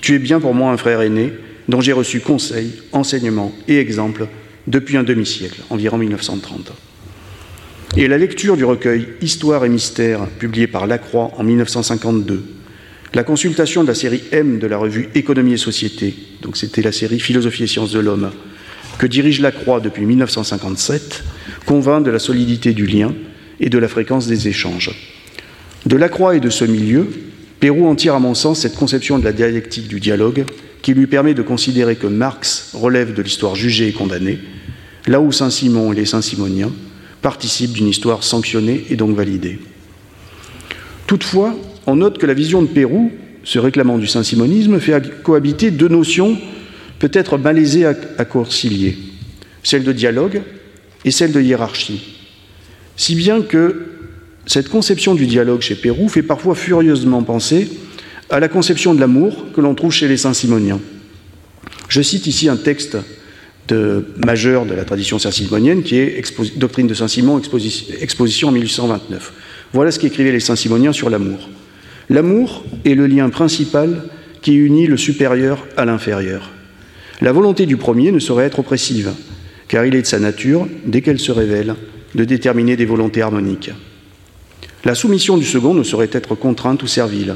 tu 0.00 0.14
es 0.14 0.18
bien 0.18 0.40
pour 0.40 0.54
moi 0.54 0.70
un 0.70 0.76
frère 0.76 1.00
aîné 1.00 1.32
dont 1.68 1.80
j'ai 1.80 1.92
reçu 1.92 2.20
conseil, 2.20 2.72
enseignement 2.92 3.52
et 3.66 3.78
exemple 3.78 4.28
depuis 4.66 4.96
un 4.96 5.02
demi-siècle, 5.02 5.62
environ 5.70 5.98
1930. 5.98 6.72
Et 7.96 8.08
la 8.08 8.18
lecture 8.18 8.56
du 8.56 8.64
recueil 8.64 9.08
Histoire 9.22 9.64
et 9.64 9.68
mystère, 9.68 10.26
publié 10.38 10.66
par 10.66 10.86
Lacroix 10.86 11.32
en 11.38 11.44
1952, 11.44 12.44
la 13.14 13.24
consultation 13.24 13.82
de 13.82 13.88
la 13.88 13.94
série 13.94 14.22
M 14.32 14.58
de 14.58 14.66
la 14.66 14.78
revue 14.78 15.08
Économie 15.14 15.54
et 15.54 15.58
Société, 15.58 16.14
donc 16.42 16.56
c'était 16.56 16.82
la 16.82 16.92
série 16.92 17.20
Philosophie 17.20 17.64
et 17.64 17.66
sciences 17.66 17.92
de 17.92 18.00
l'homme, 18.00 18.30
que 18.98 19.06
dirige 19.06 19.40
Lacroix 19.40 19.80
depuis 19.80 20.04
1957, 20.04 21.24
convainc 21.66 22.04
de 22.04 22.10
la 22.10 22.18
solidité 22.18 22.72
du 22.72 22.86
lien 22.86 23.14
et 23.60 23.70
de 23.70 23.78
la 23.78 23.88
fréquence 23.88 24.26
des 24.26 24.48
échanges. 24.48 24.90
De 25.86 25.96
Lacroix 25.96 26.36
et 26.36 26.40
de 26.40 26.50
ce 26.50 26.64
milieu, 26.64 27.08
Pérou 27.60 27.86
en 27.86 27.94
tire 27.94 28.14
à 28.14 28.20
mon 28.20 28.34
sens 28.34 28.60
cette 28.60 28.76
conception 28.76 29.18
de 29.18 29.24
la 29.24 29.32
dialectique 29.32 29.88
du 29.88 29.98
dialogue 29.98 30.44
qui 30.82 30.92
lui 30.92 31.06
permet 31.06 31.32
de 31.32 31.42
considérer 31.42 31.96
que 31.96 32.06
Marx 32.06 32.72
relève 32.74 33.14
de 33.14 33.22
l'histoire 33.22 33.54
jugée 33.54 33.88
et 33.88 33.92
condamnée, 33.92 34.38
là 35.06 35.20
où 35.20 35.32
Saint-Simon 35.32 35.92
et 35.92 35.96
les 35.96 36.06
Saint-Simoniens 36.06 36.72
participent 37.22 37.72
d'une 37.72 37.88
histoire 37.88 38.22
sanctionnée 38.22 38.84
et 38.90 38.96
donc 38.96 39.16
validée. 39.16 39.58
Toutefois, 41.06 41.56
on 41.86 41.96
note 41.96 42.18
que 42.18 42.26
la 42.26 42.34
vision 42.34 42.62
de 42.62 42.66
Pérou, 42.66 43.12
se 43.44 43.58
réclamant 43.58 43.98
du 43.98 44.06
saint-simonisme, 44.06 44.80
fait 44.80 45.22
cohabiter 45.22 45.70
deux 45.70 45.88
notions 45.88 46.36
peut-être 46.98 47.38
malaisées 47.38 47.86
à, 47.86 48.24
concilier, 48.24 48.96
celle 49.62 49.84
de 49.84 49.92
dialogue 49.92 50.42
et 51.04 51.10
celle 51.10 51.32
de 51.32 51.40
hiérarchie. 51.40 52.16
Si 52.96 53.14
bien 53.14 53.42
que 53.42 53.86
cette 54.46 54.68
conception 54.68 55.14
du 55.14 55.26
dialogue 55.26 55.60
chez 55.60 55.74
Pérou 55.74 56.08
fait 56.08 56.22
parfois 56.22 56.54
furieusement 56.54 57.22
penser 57.22 57.68
à 58.30 58.40
la 58.40 58.48
conception 58.48 58.94
de 58.94 59.00
l'amour 59.00 59.52
que 59.54 59.60
l'on 59.60 59.74
trouve 59.74 59.92
chez 59.92 60.08
les 60.08 60.16
saint-simoniens. 60.16 60.80
Je 61.88 62.02
cite 62.02 62.26
ici 62.26 62.48
un 62.48 62.56
texte 62.56 62.96
majeur 64.24 64.64
de 64.64 64.74
la 64.74 64.84
tradition 64.84 65.18
saint-simonienne 65.18 65.82
qui 65.82 65.96
est 65.96 66.22
Doctrine 66.56 66.86
de 66.86 66.94
Saint-Simon, 66.94 67.40
exposition 68.00 68.48
en 68.48 68.52
1829. 68.52 69.32
Voilà 69.72 69.90
ce 69.90 69.98
qu'écrivaient 69.98 70.32
les 70.32 70.40
saint-simoniens 70.40 70.92
sur 70.92 71.10
l'amour. 71.10 71.48
L'amour 72.08 72.64
est 72.84 72.94
le 72.94 73.06
lien 73.06 73.28
principal 73.30 74.04
qui 74.42 74.54
unit 74.54 74.86
le 74.86 74.96
supérieur 74.96 75.66
à 75.76 75.84
l'inférieur. 75.84 76.50
La 77.20 77.32
volonté 77.32 77.66
du 77.66 77.76
premier 77.76 78.12
ne 78.12 78.18
saurait 78.18 78.44
être 78.44 78.60
oppressive, 78.60 79.12
car 79.68 79.84
il 79.84 79.94
est 79.94 80.02
de 80.02 80.06
sa 80.06 80.20
nature, 80.20 80.68
dès 80.84 81.00
qu'elle 81.00 81.18
se 81.18 81.32
révèle, 81.32 81.74
de 82.14 82.24
déterminer 82.24 82.76
des 82.76 82.84
volontés 82.84 83.22
harmoniques. 83.22 83.70
La 84.84 84.94
soumission 84.94 85.36
du 85.36 85.44
second 85.44 85.74
ne 85.74 85.82
saurait 85.82 86.10
être 86.12 86.34
contrainte 86.34 86.82
ou 86.82 86.86
servile, 86.86 87.34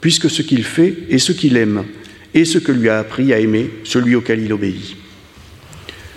puisque 0.00 0.30
ce 0.30 0.42
qu'il 0.42 0.64
fait 0.64 0.96
est 1.10 1.18
ce 1.18 1.32
qu'il 1.32 1.56
aime, 1.56 1.84
et 2.32 2.44
ce 2.44 2.58
que 2.58 2.72
lui 2.72 2.88
a 2.88 2.98
appris 2.98 3.32
à 3.32 3.38
aimer 3.38 3.70
celui 3.84 4.14
auquel 4.14 4.42
il 4.42 4.52
obéit. 4.52 4.96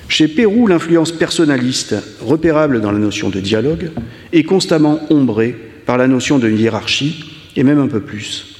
Chez 0.07 0.27
Pérou, 0.27 0.67
l'influence 0.67 1.11
personnaliste, 1.11 1.95
repérable 2.21 2.81
dans 2.81 2.91
la 2.91 2.99
notion 2.99 3.29
de 3.29 3.39
dialogue, 3.39 3.91
est 4.31 4.43
constamment 4.43 5.01
ombrée 5.09 5.55
par 5.85 5.97
la 5.97 6.07
notion 6.07 6.39
de 6.39 6.49
hiérarchie, 6.49 7.38
et 7.55 7.63
même 7.63 7.79
un 7.79 7.87
peu 7.87 7.99
plus. 7.99 8.55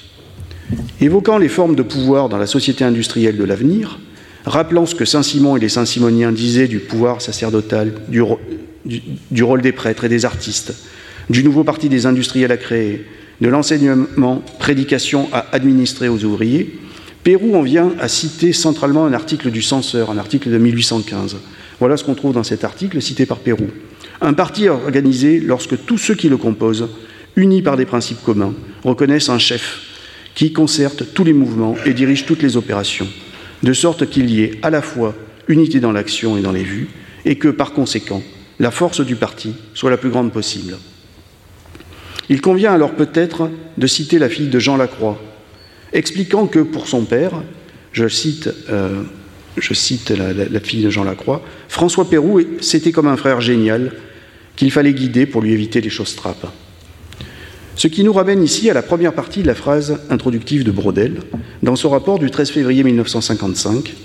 Évoquant 1.02 1.38
les 1.38 1.50
formes 1.50 1.76
de 1.76 1.84
pouvoir 1.84 2.30
dans 2.30 2.38
la 2.38 2.46
société 2.46 2.84
industrielle 2.84 3.38
de 3.38 3.44
l'avenir, 3.44 4.00
rappelant 4.46 4.86
ce 4.86 4.96
que 4.96 5.06
Saint-Simon 5.06 5.58
et 5.58 5.60
les 5.60 5.70
Saint-Simoniens 5.70 6.32
disaient 6.32 6.68
du 6.68 6.80
pouvoir 6.80 7.22
sacerdotal, 7.22 7.94
du, 8.08 8.22
rôle 9.44 9.62
des 9.62 9.72
prêtres 9.72 10.06
et 10.06 10.10
des 10.10 10.26
artistes, 10.26 10.74
du 11.30 11.44
nouveau 11.44 11.64
parti 11.64 11.90
des 11.90 12.06
industriels 12.06 12.52
à 12.52 12.58
créer, 12.58 13.06
de 13.42 13.48
l'enseignement 13.48 14.44
prédication 14.60 15.30
à 15.32 15.46
administrer 15.52 16.10
aux 16.10 16.24
ouvriers, 16.24 16.80
Pérou 17.24 17.56
en 17.56 17.62
vient 17.62 17.92
à 18.00 18.08
citer 18.08 18.54
centralement 18.54 19.06
un 19.06 19.14
article 19.14 19.52
du 19.52 19.62
censeur, 19.62 20.10
un 20.10 20.18
article 20.18 20.50
de 20.50 20.58
1815. 20.58 21.38
Voilà 21.80 21.98
ce 21.98 22.04
qu'on 22.04 22.16
trouve 22.16 22.34
dans 22.34 22.44
cet 22.44 22.64
article 22.64 23.02
cité 23.02 23.26
par 23.26 23.40
Pérou. 23.40 23.68
Un 24.22 24.34
parti 24.34 24.70
organisé 24.70 25.40
lorsque 25.40 25.86
tous 25.86 25.98
ceux 25.98 26.16
qui 26.16 26.30
le 26.30 26.38
composent, 26.38 26.90
unis 27.40 27.62
par 27.62 27.78
des 27.78 27.86
principes 27.86 28.24
communs, 28.24 28.54
reconnaissent 28.84 29.30
un 29.30 29.40
chef 29.40 29.82
qui 30.36 30.54
concerte 30.54 31.14
tous 31.14 31.24
les 31.24 31.34
mouvements 31.34 31.76
et 31.86 31.94
dirige 31.94 32.26
toutes 32.26 32.44
les 32.44 32.58
opérations, 32.58 33.08
de 33.64 33.74
sorte 33.74 34.10
qu'il 34.10 34.30
y 34.30 34.44
ait 34.44 34.60
à 34.62 34.70
la 34.70 34.82
fois 34.82 35.16
unité 35.48 35.80
dans 35.80 35.92
l'action 35.92 36.38
et 36.38 36.42
dans 36.42 36.52
les 36.52 36.64
vues, 36.64 36.90
et 37.26 37.36
que, 37.38 37.48
par 37.48 37.74
conséquent, 37.74 38.24
la 38.60 38.72
force 38.72 39.02
du 39.02 39.16
parti 39.16 39.54
soit 39.74 39.90
la 39.90 39.98
plus 39.98 40.10
grande 40.10 40.32
possible. 40.32 40.78
Il 42.30 42.42
convient 42.42 42.74
alors 42.74 42.94
peut-être 42.94 43.50
de 43.78 43.88
citer 43.88 44.20
la 44.20 44.30
fille 44.30 44.50
de 44.50 44.60
Jean 44.60 44.78
Lacroix, 44.78 45.20
expliquant 45.94 46.46
que 46.46 46.60
pour 46.60 46.88
son 46.88 47.06
père, 47.06 47.32
je 47.92 48.08
cite, 48.08 48.50
euh, 48.70 49.04
la, 49.56 50.60
fille 50.60 50.84
de 50.84 50.90
Jean 50.90 51.04
Lacroix, 51.04 51.42
François 51.68 52.10
Pérou, 52.10 52.40
c'était 52.62 52.92
comme 52.92 53.08
un 53.08 53.18
frère 53.18 53.42
génial 53.42 53.94
qu'il 54.56 54.72
fallait 54.72 54.94
guider 54.94 55.26
pour 55.26 55.42
lui 55.42 55.54
éviter 55.54 55.82
les 55.82 55.90
choses 55.90 56.16
trappes. 56.16 56.46
Ce 57.80 57.88
qui 57.88 58.04
nous 58.04 58.12
ramène 58.12 58.44
ici 58.44 58.70
à 58.70 58.74
la 58.74 58.82
première 58.82 59.14
partie 59.14 59.42
de 59.42 59.48
la 59.48 59.56
phrase 59.56 60.00
introductive 60.10 60.66
de 60.66 60.72
Brodel, 60.72 61.22
dans 61.64 61.78
son 61.78 61.90
rapport 61.90 62.20
du 62.20 62.30
13 62.30 62.50
février 62.50 62.84
1955, 62.84 63.96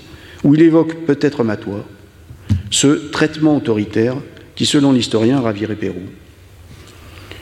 où 0.45 0.55
il 0.55 0.61
évoque 0.61 1.05
peut-être 1.05 1.43
Matois, 1.43 1.85
ce 2.71 2.87
traitement 3.11 3.57
autoritaire 3.57 4.15
qui, 4.55 4.65
selon 4.65 4.93
l'historien, 4.93 5.41
ravirait 5.41 5.75
Pérou. 5.75 6.03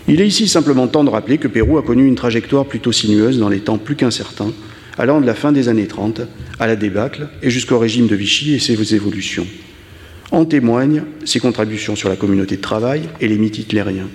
Il 0.07 0.21
est 0.21 0.27
ici 0.27 0.47
simplement 0.47 0.87
temps 0.87 1.03
de 1.03 1.11
rappeler 1.11 1.37
que 1.37 1.47
Pérou 1.47 1.77
a 1.77 1.83
connu 1.83 2.07
une 2.07 2.15
trajectoire 2.15 2.65
plutôt 2.65 2.91
sinueuse 2.91 3.37
dans 3.37 3.49
les 3.49 3.59
temps 3.59 3.77
plus 3.77 3.95
qu'incertains, 3.95 4.53
allant 4.97 5.21
de 5.21 5.27
la 5.27 5.35
fin 5.35 5.51
des 5.51 5.69
années 5.69 5.85
30 5.85 6.21
à 6.59 6.65
la 6.65 6.75
débâcle 6.75 7.29
et 7.43 7.51
jusqu'au 7.51 7.77
régime 7.77 8.07
de 8.07 8.15
Vichy 8.15 8.55
et 8.55 8.59
ses 8.59 8.95
évolutions. 8.95 9.45
En 10.31 10.45
témoignent 10.45 11.03
ses 11.25 11.39
contributions 11.39 11.95
sur 11.95 12.09
la 12.09 12.15
communauté 12.15 12.55
de 12.55 12.61
travail 12.61 13.03
et 13.21 13.27
les 13.27 13.37
mythes 13.37 13.59
hitlériens, 13.59 14.09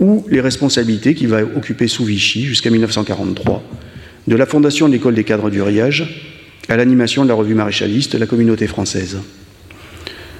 ou 0.00 0.24
les 0.28 0.40
responsabilités 0.40 1.14
qu'il 1.14 1.28
va 1.28 1.42
occuper 1.42 1.86
sous 1.86 2.04
Vichy 2.04 2.44
jusqu'à 2.44 2.70
1943, 2.70 3.62
de 4.26 4.36
la 4.36 4.46
fondation 4.46 4.88
de 4.88 4.92
l'école 4.92 5.14
des 5.14 5.24
cadres 5.24 5.50
du 5.50 5.62
Riage 5.62 6.26
à 6.68 6.76
l'animation 6.76 7.24
de 7.24 7.28
la 7.28 7.34
revue 7.34 7.54
maréchaliste 7.54 8.14
La 8.14 8.26
communauté 8.26 8.66
française. 8.66 9.18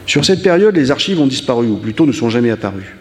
Sur 0.06 0.24
cette 0.24 0.42
période, 0.42 0.74
les 0.74 0.90
archives 0.90 1.20
ont 1.20 1.26
disparu, 1.26 1.66
ou 1.66 1.76
plutôt 1.76 2.06
ne 2.06 2.12
sont 2.12 2.30
jamais 2.30 2.50
apparues. 2.50 2.96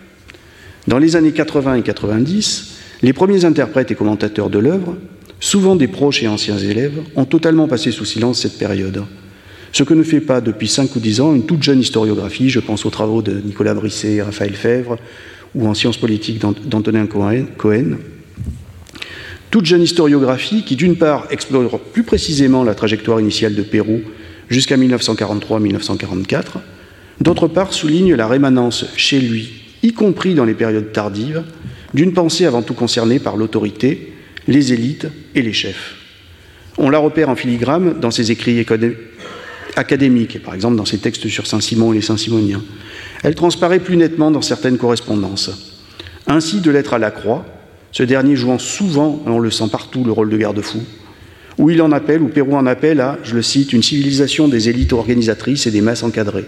Dans 0.88 1.00
les 1.00 1.16
années 1.16 1.32
80 1.32 1.76
et 1.76 1.82
90, 1.82 2.76
les 3.02 3.14
premiers 3.14 3.46
interprètes 3.46 3.92
et 3.92 3.96
commentateurs 3.96 4.50
de 4.50 4.60
l'œuvre, 4.60 4.98
souvent 5.40 5.76
des 5.76 5.88
proches 5.88 6.22
et 6.24 6.28
anciens 6.28 6.58
élèves, 6.58 7.00
ont 7.16 7.26
totalement 7.26 7.68
passé 7.68 7.92
sous 7.92 8.06
silence 8.06 8.42
cette 8.42 8.58
période. 8.58 9.04
Ce 9.72 9.84
que 9.84 9.94
ne 9.94 10.04
fait 10.04 10.22
pas 10.22 10.42
depuis 10.42 10.68
5 10.68 10.96
ou 10.96 11.00
10 11.00 11.22
ans 11.22 11.36
une 11.36 11.46
toute 11.46 11.64
jeune 11.64 11.80
historiographie, 11.80 12.50
je 12.50 12.60
pense 12.60 12.86
aux 12.86 12.90
travaux 12.90 13.22
de 13.22 13.40
Nicolas 13.40 13.74
Brisset 13.74 14.16
et 14.16 14.22
Raphaël 14.22 14.56
Fèvre, 14.56 14.98
ou 15.56 15.68
en 15.68 15.74
sciences 15.74 15.98
politiques 15.98 16.40
d'Antonin 16.40 17.08
Cohen, 17.08 17.98
Toute 19.52 19.66
jeune 19.66 19.82
historiographie 19.82 20.64
qui, 20.64 20.76
d'une 20.76 20.96
part, 20.96 21.26
explore 21.32 21.80
plus 21.80 22.04
précisément 22.04 22.64
la 22.64 22.76
trajectoire 22.76 23.20
initiale 23.20 23.56
de 23.56 23.64
Pérou 23.64 24.02
jusqu'à 24.48 24.78
1943-1944, 24.78 26.44
d'autre 27.20 27.48
part, 27.48 27.74
souligne 27.74 28.14
la 28.16 28.28
rémanence 28.28 28.86
chez 28.96 29.20
lui, 29.20 29.64
y 29.82 29.94
compris 29.94 30.36
dans 30.36 30.46
les 30.46 30.54
périodes 30.54 30.92
tardives, 30.92 31.44
d'une 31.94 32.14
pensée 32.14 32.46
avant 32.46 32.62
tout 32.62 32.76
concernée 32.76 33.20
par 33.20 33.38
l'autorité, 33.38 34.14
les 34.48 34.74
élites 34.74 35.08
et 35.34 35.42
les 35.42 35.54
chefs. 35.54 35.96
On 36.78 36.90
la 36.90 37.00
repère 37.00 37.30
en 37.30 37.36
filigrane 37.36 38.00
dans 38.00 38.12
ses 38.12 38.32
écrits 38.32 38.60
académiques, 39.80 40.44
par 40.44 40.54
exemple 40.54 40.76
dans 40.76 40.86
ses 40.86 41.00
textes 41.00 41.28
sur 41.28 41.48
Saint-Simon 41.48 41.94
et 41.94 41.96
les 41.96 42.02
Saint-Simoniens. 42.02 42.62
Elle 43.24 43.36
transparaît 43.36 43.80
plus 43.80 43.98
nettement 43.98 44.32
dans 44.32 44.42
certaines 44.42 44.78
correspondances. 44.78 45.50
Ainsi, 46.28 46.62
de 46.62 46.70
l'être 46.70 46.94
à 46.94 47.00
la 47.00 47.12
croix, 47.12 47.46
ce 47.92 48.04
dernier 48.04 48.36
jouant 48.36 48.60
souvent, 48.60 49.24
on 49.26 49.40
le 49.40 49.50
sent 49.50 49.70
partout, 49.72 50.04
le 50.04 50.12
rôle 50.12 50.30
de 50.30 50.38
garde-fou, 50.38 50.80
où 51.58 51.70
il 51.70 51.82
en 51.82 51.92
appelle, 51.92 52.22
où 52.22 52.28
Pérou 52.28 52.56
en 52.56 52.68
appelle 52.68 53.02
à, 53.02 53.18
je 53.24 53.36
le 53.36 53.42
cite, 53.42 53.74
une 53.74 53.84
civilisation 53.84 54.48
des 54.48 54.70
élites 54.70 54.94
organisatrices 54.94 55.66
et 55.66 55.72
des 55.72 55.82
masses 55.82 56.04
encadrées. 56.04 56.46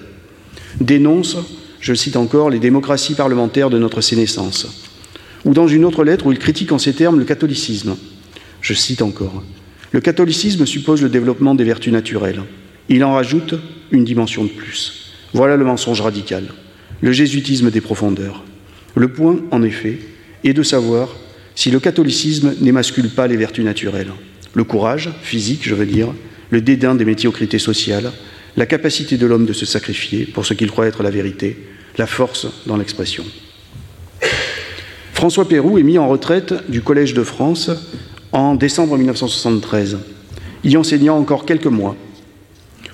Dénonce, 0.79 1.37
je 1.79 1.93
cite 1.93 2.15
encore, 2.15 2.49
les 2.49 2.59
démocraties 2.59 3.15
parlementaires 3.15 3.69
de 3.69 3.79
notre 3.79 4.01
sénescence. 4.01 4.67
Ou 5.43 5.53
dans 5.53 5.67
une 5.67 5.83
autre 5.83 6.03
lettre 6.03 6.27
où 6.27 6.31
il 6.31 6.39
critique 6.39 6.71
en 6.71 6.77
ces 6.77 6.93
termes 6.93 7.17
le 7.17 7.25
catholicisme. 7.25 7.95
Je 8.61 8.73
cite 8.73 9.01
encore. 9.01 9.43
Le 9.91 9.99
catholicisme 9.99 10.65
suppose 10.65 11.01
le 11.01 11.09
développement 11.09 11.55
des 11.55 11.63
vertus 11.63 11.91
naturelles. 11.91 12.43
Il 12.91 13.03
en 13.03 13.13
rajoute 13.13 13.55
une 13.89 14.03
dimension 14.03 14.43
de 14.43 14.49
plus. 14.49 15.13
Voilà 15.33 15.55
le 15.55 15.65
mensonge 15.65 16.01
radical, 16.01 16.43
le 17.01 17.11
jésuitisme 17.11 17.71
des 17.71 17.81
profondeurs. 17.81 18.43
Le 18.93 19.11
point, 19.11 19.39
en 19.49 19.63
effet, 19.63 19.97
est 20.43 20.53
de 20.53 20.61
savoir 20.61 21.15
si 21.55 21.71
le 21.71 21.79
catholicisme 21.79 22.53
n'émascule 22.61 23.09
pas 23.09 23.27
les 23.27 23.37
vertus 23.37 23.65
naturelles 23.65 24.11
le 24.53 24.63
courage, 24.63 25.09
physique 25.21 25.61
je 25.63 25.75
veux 25.75 25.85
dire, 25.85 26.13
le 26.49 26.61
dédain 26.61 26.95
des 26.95 27.05
médiocrités 27.05 27.59
sociales, 27.59 28.11
la 28.57 28.65
capacité 28.65 29.17
de 29.17 29.25
l'homme 29.25 29.45
de 29.45 29.53
se 29.53 29.65
sacrifier 29.65 30.25
pour 30.25 30.45
ce 30.45 30.53
qu'il 30.53 30.69
croit 30.69 30.87
être 30.87 31.03
la 31.03 31.09
vérité, 31.09 31.57
la 31.97 32.07
force 32.07 32.47
dans 32.65 32.77
l'expression. 32.77 33.23
François 35.13 35.47
Pérou 35.47 35.77
est 35.77 35.83
mis 35.83 35.97
en 35.97 36.07
retraite 36.07 36.53
du 36.69 36.81
Collège 36.81 37.13
de 37.13 37.23
France 37.23 37.71
en 38.31 38.55
décembre 38.55 38.97
1973, 38.97 39.99
y 40.63 40.77
enseignant 40.77 41.17
encore 41.17 41.45
quelques 41.45 41.67
mois. 41.67 41.95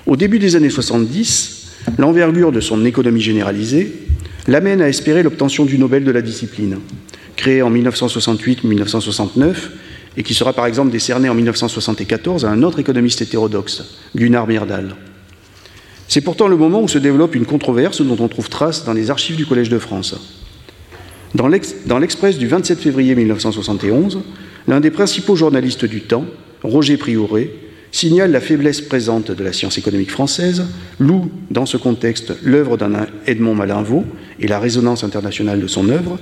Au 0.07 0.15
début 0.15 0.39
des 0.39 0.55
années 0.55 0.69
70, 0.69 1.67
l'envergure 1.97 2.53
de 2.53 2.61
son 2.61 2.85
économie 2.85 3.19
généralisée 3.19 3.91
l'amène 4.47 4.81
à 4.81 4.87
espérer 4.87 5.21
l'obtention 5.21 5.65
du 5.65 5.77
Nobel 5.77 6.05
de 6.05 6.11
la 6.11 6.21
discipline. 6.21 6.77
Créé 7.35 7.61
en 7.61 7.69
1968-1969, 7.69 9.55
et 10.15 10.23
qui 10.23 10.33
sera 10.33 10.53
par 10.53 10.65
exemple 10.65 10.91
décerné 10.91 11.27
en 11.27 11.35
1974 11.35 12.45
à 12.45 12.49
un 12.49 12.63
autre 12.63 12.79
économiste 12.79 13.21
hétérodoxe, 13.21 13.83
Gunnar 14.15 14.47
Myrdal. 14.47 14.95
C'est 16.07 16.21
pourtant 16.21 16.47
le 16.47 16.55
moment 16.55 16.81
où 16.81 16.87
se 16.87 16.99
développe 16.99 17.35
une 17.35 17.45
controverse 17.45 18.01
dont 18.01 18.15
on 18.23 18.29
trouve 18.29 18.47
trace 18.49 18.85
dans 18.85 18.93
les 18.93 19.11
archives 19.11 19.35
du 19.35 19.45
Collège 19.45 19.67
de 19.67 19.77
France. 19.77 20.15
Dans 21.35 21.49
l'Express 21.49 22.37
du 22.37 22.47
27 22.47 22.79
février 22.79 23.13
1971, 23.13 24.21
l'un 24.69 24.79
des 24.79 24.89
principaux 24.89 25.35
journalistes 25.35 25.83
du 25.83 25.99
temps, 25.99 26.23
Roger 26.63 26.95
Prioré, 26.95 27.66
signale 27.91 28.31
la 28.31 28.41
faiblesse 28.41 28.81
présente 28.81 29.31
de 29.31 29.43
la 29.43 29.53
science 29.53 29.77
économique 29.77 30.11
française, 30.11 30.65
loue 30.99 31.31
dans 31.49 31.65
ce 31.65 31.77
contexte 31.77 32.33
l'œuvre 32.43 32.77
d'un 32.77 33.07
Edmond 33.25 33.55
Malinvaux 33.55 34.05
et 34.39 34.47
la 34.47 34.59
résonance 34.59 35.03
internationale 35.03 35.61
de 35.61 35.67
son 35.67 35.89
œuvre, 35.89 36.19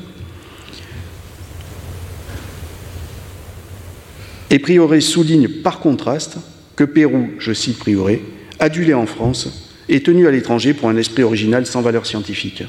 Et 4.55 4.59
Prioré 4.59 5.01
souligne 5.01 5.49
par 5.49 5.79
contraste 5.79 6.37
que 6.77 6.85
Pérou, 6.85 7.29
je 7.39 7.51
cite 7.51 7.77
Prioré, 7.77 8.23
adulé 8.59 8.93
en 8.93 9.05
France, 9.05 9.73
est 9.89 10.05
tenu 10.05 10.27
à 10.27 10.31
l'étranger 10.31 10.73
pour 10.73 10.87
un 10.87 10.95
esprit 10.95 11.23
original 11.23 11.65
sans 11.65 11.81
valeur 11.81 12.05
scientifique. 12.05 12.63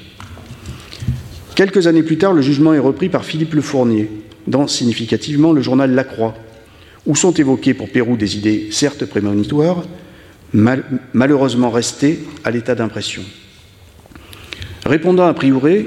Quelques 1.55 1.87
années 1.87 2.03
plus 2.03 2.19
tard, 2.19 2.33
le 2.33 2.43
jugement 2.43 2.75
est 2.75 2.81
repris 2.81 3.09
par 3.09 3.25
Philippe 3.25 3.55
Le 3.55 3.63
Fournier, 3.63 4.11
dans 4.49 4.67
significativement 4.67 5.53
le 5.53 5.63
journal 5.63 5.93
La 5.93 6.03
Croix, 6.03 6.35
où 7.07 7.15
sont 7.15 7.33
évoquées 7.33 7.75
pour 7.75 7.91
Pérou 7.91 8.17
des 8.17 8.37
idées 8.37 8.69
certes 8.71 9.05
prémonitoires, 9.05 9.85
malheureusement 10.53 11.71
restées 11.71 12.21
à 12.45 12.51
l'état 12.51 12.75
d'impression. 12.75 13.23
Répondant 14.85 15.27
à 15.27 15.35
Prioré, 15.35 15.87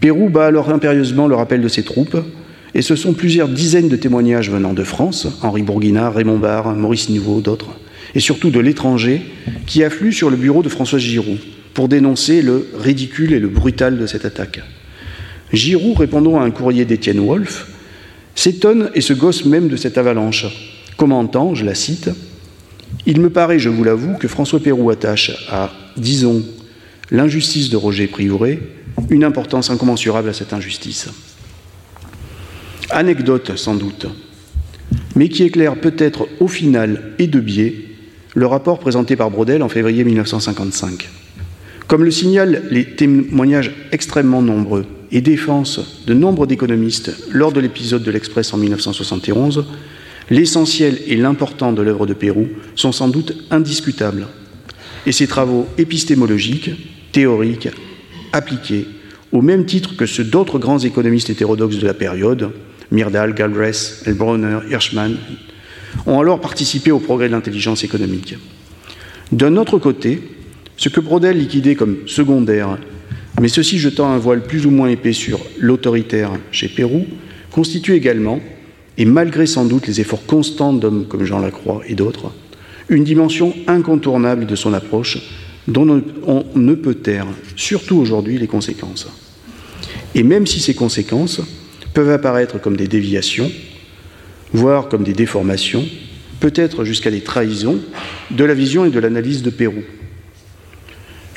Pérou 0.00 0.28
bat 0.28 0.46
alors 0.46 0.70
impérieusement 0.70 1.26
le 1.26 1.34
rappel 1.34 1.60
de 1.62 1.68
ses 1.68 1.82
troupes 1.82 2.18
et 2.74 2.82
ce 2.82 2.96
sont 2.96 3.12
plusieurs 3.12 3.48
dizaines 3.48 3.88
de 3.88 3.96
témoignages 3.96 4.50
venant 4.50 4.72
de 4.72 4.82
France, 4.82 5.28
Henri 5.42 5.62
Bourguinard, 5.62 6.14
Raymond 6.14 6.38
Barre, 6.38 6.74
Maurice 6.74 7.08
Nouveau, 7.08 7.40
d'autres, 7.40 7.78
et 8.14 8.20
surtout 8.20 8.50
de 8.50 8.58
l'étranger, 8.58 9.22
qui 9.66 9.84
affluent 9.84 10.12
sur 10.12 10.28
le 10.28 10.36
bureau 10.36 10.62
de 10.62 10.68
François 10.68 10.98
Giroud 10.98 11.38
pour 11.72 11.88
dénoncer 11.88 12.42
le 12.42 12.68
ridicule 12.76 13.32
et 13.32 13.40
le 13.40 13.48
brutal 13.48 13.96
de 13.96 14.06
cette 14.06 14.24
attaque. 14.24 14.60
Giroud, 15.52 15.96
répondant 15.96 16.40
à 16.40 16.44
un 16.44 16.50
courrier 16.50 16.84
d'Étienne 16.84 17.24
Wolff, 17.24 17.68
s'étonne 18.34 18.90
et 18.94 19.00
se 19.00 19.12
gosse 19.12 19.44
même 19.44 19.68
de 19.68 19.76
cette 19.76 19.98
avalanche, 19.98 20.46
commentant, 20.96 21.54
je 21.54 21.64
la 21.64 21.74
cite, 21.74 22.10
Il 23.06 23.20
me 23.20 23.30
paraît, 23.30 23.58
je 23.58 23.68
vous 23.68 23.84
l'avoue, 23.84 24.14
que 24.14 24.28
François 24.28 24.60
Pérou 24.60 24.90
attache 24.90 25.46
à, 25.50 25.72
disons, 25.96 26.42
l'injustice 27.10 27.70
de 27.70 27.76
Roger 27.76 28.06
Prioré 28.06 28.60
une 29.10 29.24
importance 29.24 29.70
incommensurable 29.70 30.28
à 30.28 30.32
cette 30.32 30.52
injustice. 30.52 31.08
Anecdote 32.90 33.56
sans 33.56 33.74
doute, 33.74 34.06
mais 35.16 35.28
qui 35.28 35.42
éclaire 35.42 35.80
peut-être 35.80 36.28
au 36.40 36.48
final 36.48 37.12
et 37.18 37.26
de 37.26 37.40
biais 37.40 37.74
le 38.34 38.46
rapport 38.46 38.78
présenté 38.78 39.16
par 39.16 39.30
Brodel 39.30 39.62
en 39.62 39.68
février 39.68 40.04
1955. 40.04 41.08
Comme 41.86 42.04
le 42.04 42.10
signalent 42.10 42.62
les 42.70 42.84
témoignages 42.84 43.72
extrêmement 43.92 44.42
nombreux 44.42 44.86
et 45.14 45.20
défense 45.20 45.80
de 46.06 46.12
nombre 46.12 46.46
d'économistes 46.46 47.16
lors 47.30 47.52
de 47.52 47.60
l'épisode 47.60 48.02
de 48.02 48.10
l'Express 48.10 48.52
en 48.52 48.58
1971, 48.58 49.64
l'essentiel 50.28 50.98
et 51.06 51.16
l'important 51.16 51.72
de 51.72 51.82
l'œuvre 51.82 52.04
de 52.04 52.14
Pérou 52.14 52.48
sont 52.74 52.90
sans 52.90 53.08
doute 53.08 53.32
indiscutables. 53.50 54.26
Et 55.06 55.12
ses 55.12 55.28
travaux 55.28 55.68
épistémologiques, 55.78 56.70
théoriques, 57.12 57.68
appliqués, 58.32 58.86
au 59.30 59.40
même 59.40 59.66
titre 59.66 59.96
que 59.96 60.06
ceux 60.06 60.24
d'autres 60.24 60.58
grands 60.58 60.80
économistes 60.80 61.30
hétérodoxes 61.30 61.78
de 61.78 61.86
la 61.86 61.94
période, 61.94 62.50
Myrdal, 62.90 63.34
Galbraith, 63.34 64.02
Elbronner, 64.06 64.58
Hirschman, 64.68 65.16
ont 66.06 66.20
alors 66.20 66.40
participé 66.40 66.90
au 66.90 66.98
progrès 66.98 67.28
de 67.28 67.32
l'intelligence 67.32 67.84
économique. 67.84 68.34
D'un 69.30 69.56
autre 69.56 69.78
côté, 69.78 70.20
ce 70.76 70.88
que 70.88 71.00
Brodel 71.00 71.38
liquidait 71.38 71.76
comme 71.76 71.98
secondaire, 72.06 72.78
mais 73.40 73.48
ceci 73.48 73.78
jetant 73.78 74.10
un 74.10 74.18
voile 74.18 74.42
plus 74.42 74.66
ou 74.66 74.70
moins 74.70 74.88
épais 74.88 75.12
sur 75.12 75.40
l'autoritaire 75.58 76.32
chez 76.50 76.68
Pérou, 76.68 77.06
constitue 77.50 77.94
également, 77.94 78.40
et 78.96 79.04
malgré 79.04 79.46
sans 79.46 79.64
doute 79.64 79.86
les 79.86 80.00
efforts 80.00 80.26
constants 80.26 80.72
d'hommes 80.72 81.06
comme 81.08 81.24
Jean 81.24 81.40
Lacroix 81.40 81.82
et 81.86 81.94
d'autres, 81.94 82.32
une 82.88 83.04
dimension 83.04 83.54
incontournable 83.66 84.46
de 84.46 84.56
son 84.56 84.72
approche 84.72 85.18
dont 85.66 86.02
on 86.26 86.44
ne 86.54 86.74
peut 86.74 86.94
taire, 86.94 87.26
surtout 87.56 87.96
aujourd'hui, 87.96 88.38
les 88.38 88.46
conséquences. 88.46 89.08
Et 90.14 90.22
même 90.22 90.46
si 90.46 90.60
ces 90.60 90.74
conséquences 90.74 91.40
peuvent 91.94 92.10
apparaître 92.10 92.60
comme 92.60 92.76
des 92.76 92.88
déviations, 92.88 93.50
voire 94.52 94.88
comme 94.88 95.02
des 95.04 95.12
déformations, 95.12 95.84
peut-être 96.40 96.84
jusqu'à 96.84 97.10
des 97.10 97.22
trahisons 97.22 97.80
de 98.30 98.44
la 98.44 98.54
vision 98.54 98.84
et 98.84 98.90
de 98.90 98.98
l'analyse 98.98 99.42
de 99.42 99.50
Pérou. 99.50 99.82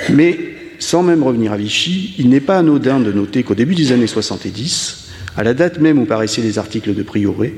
Mais 0.10 0.57
sans 0.79 1.03
même 1.03 1.23
revenir 1.23 1.53
à 1.53 1.57
Vichy, 1.57 2.15
il 2.17 2.29
n'est 2.29 2.39
pas 2.39 2.57
anodin 2.57 2.99
de 2.99 3.11
noter 3.11 3.43
qu'au 3.43 3.55
début 3.55 3.75
des 3.75 3.91
années 3.91 4.07
70, 4.07 5.09
à 5.35 5.43
la 5.43 5.53
date 5.53 5.79
même 5.79 5.99
où 5.99 6.05
paraissaient 6.05 6.41
les 6.41 6.59
articles 6.59 6.93
de 6.93 7.03
Prioré, 7.03 7.55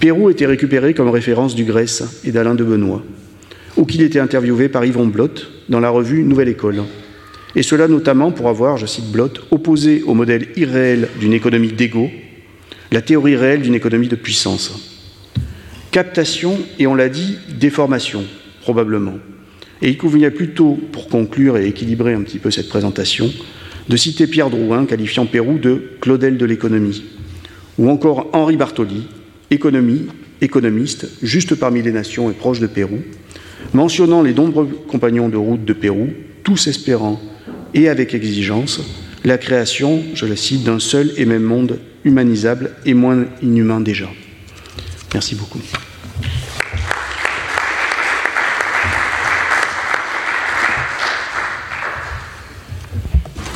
Pérou 0.00 0.30
était 0.30 0.46
récupéré 0.46 0.94
comme 0.94 1.10
référence 1.10 1.54
du 1.54 1.64
Grèce 1.64 2.20
et 2.24 2.32
d'Alain 2.32 2.54
de 2.54 2.64
Benoît, 2.64 3.02
ou 3.76 3.84
qu'il 3.84 4.02
était 4.02 4.20
interviewé 4.20 4.68
par 4.68 4.84
Yvon 4.84 5.06
Blott 5.06 5.50
dans 5.68 5.80
la 5.80 5.90
revue 5.90 6.22
Nouvelle 6.22 6.48
École. 6.48 6.82
Et 7.56 7.62
cela 7.62 7.88
notamment 7.88 8.30
pour 8.30 8.48
avoir, 8.48 8.76
je 8.76 8.86
cite 8.86 9.10
Blott, 9.10 9.46
opposé 9.50 10.02
au 10.02 10.14
modèle 10.14 10.48
irréel 10.56 11.08
d'une 11.18 11.32
économie 11.32 11.72
d'égo 11.72 12.10
la 12.90 13.02
théorie 13.02 13.36
réelle 13.36 13.62
d'une 13.62 13.74
économie 13.74 14.08
de 14.08 14.16
puissance. 14.16 14.72
Captation 15.90 16.58
et, 16.78 16.86
on 16.86 16.94
l'a 16.94 17.08
dit, 17.08 17.38
déformation, 17.48 18.24
probablement. 18.62 19.18
Et 19.82 19.90
il 19.90 19.96
convenait 19.96 20.30
plutôt, 20.30 20.78
pour 20.92 21.08
conclure 21.08 21.56
et 21.56 21.68
équilibrer 21.68 22.14
un 22.14 22.22
petit 22.22 22.38
peu 22.38 22.50
cette 22.50 22.68
présentation, 22.68 23.30
de 23.88 23.96
citer 23.96 24.26
Pierre 24.26 24.50
Drouin, 24.50 24.84
qualifiant 24.86 25.26
Pérou 25.26 25.58
de 25.58 25.92
Claudel 26.00 26.36
de 26.36 26.44
l'économie, 26.44 27.04
ou 27.78 27.88
encore 27.88 28.28
Henri 28.32 28.56
Bartoli, 28.56 29.06
économie, 29.50 30.06
économiste, 30.40 31.08
juste 31.22 31.54
parmi 31.54 31.82
les 31.82 31.92
nations 31.92 32.30
et 32.30 32.34
proche 32.34 32.60
de 32.60 32.66
Pérou, 32.66 32.98
mentionnant 33.72 34.22
les 34.22 34.34
nombreux 34.34 34.68
compagnons 34.88 35.28
de 35.28 35.36
route 35.36 35.64
de 35.64 35.72
Pérou, 35.72 36.08
tous 36.42 36.66
espérant, 36.66 37.20
et 37.74 37.88
avec 37.88 38.14
exigence, 38.14 38.80
la 39.24 39.38
création, 39.38 40.02
je 40.14 40.26
la 40.26 40.36
cite, 40.36 40.64
d'un 40.64 40.78
seul 40.78 41.12
et 41.16 41.24
même 41.24 41.42
monde 41.42 41.78
humanisable 42.04 42.72
et 42.86 42.94
moins 42.94 43.26
inhumain 43.42 43.80
déjà. 43.80 44.08
Merci 45.12 45.34
beaucoup. 45.34 45.60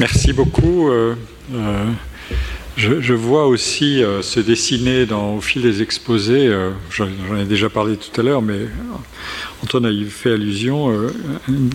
Merci 0.02 0.32
beaucoup. 0.32 0.90
Euh, 0.90 1.14
euh, 1.54 1.84
je, 2.76 3.12
vois 3.12 3.46
aussi 3.46 4.02
euh, 4.02 4.20
se 4.20 4.40
dessiner 4.40 5.06
au 5.12 5.40
fil 5.40 5.62
des 5.62 5.80
exposés, 5.80 6.52
j'en 6.90 7.06
ai 7.36 7.44
déjà 7.44 7.68
parlé 7.68 7.96
tout 7.96 8.20
à 8.20 8.24
l'heure, 8.24 8.42
mais 8.42 8.66
Antoine 9.62 9.86
a 9.86 9.92
fait 10.10 10.32
allusion, 10.32 10.90
une, 11.46 11.68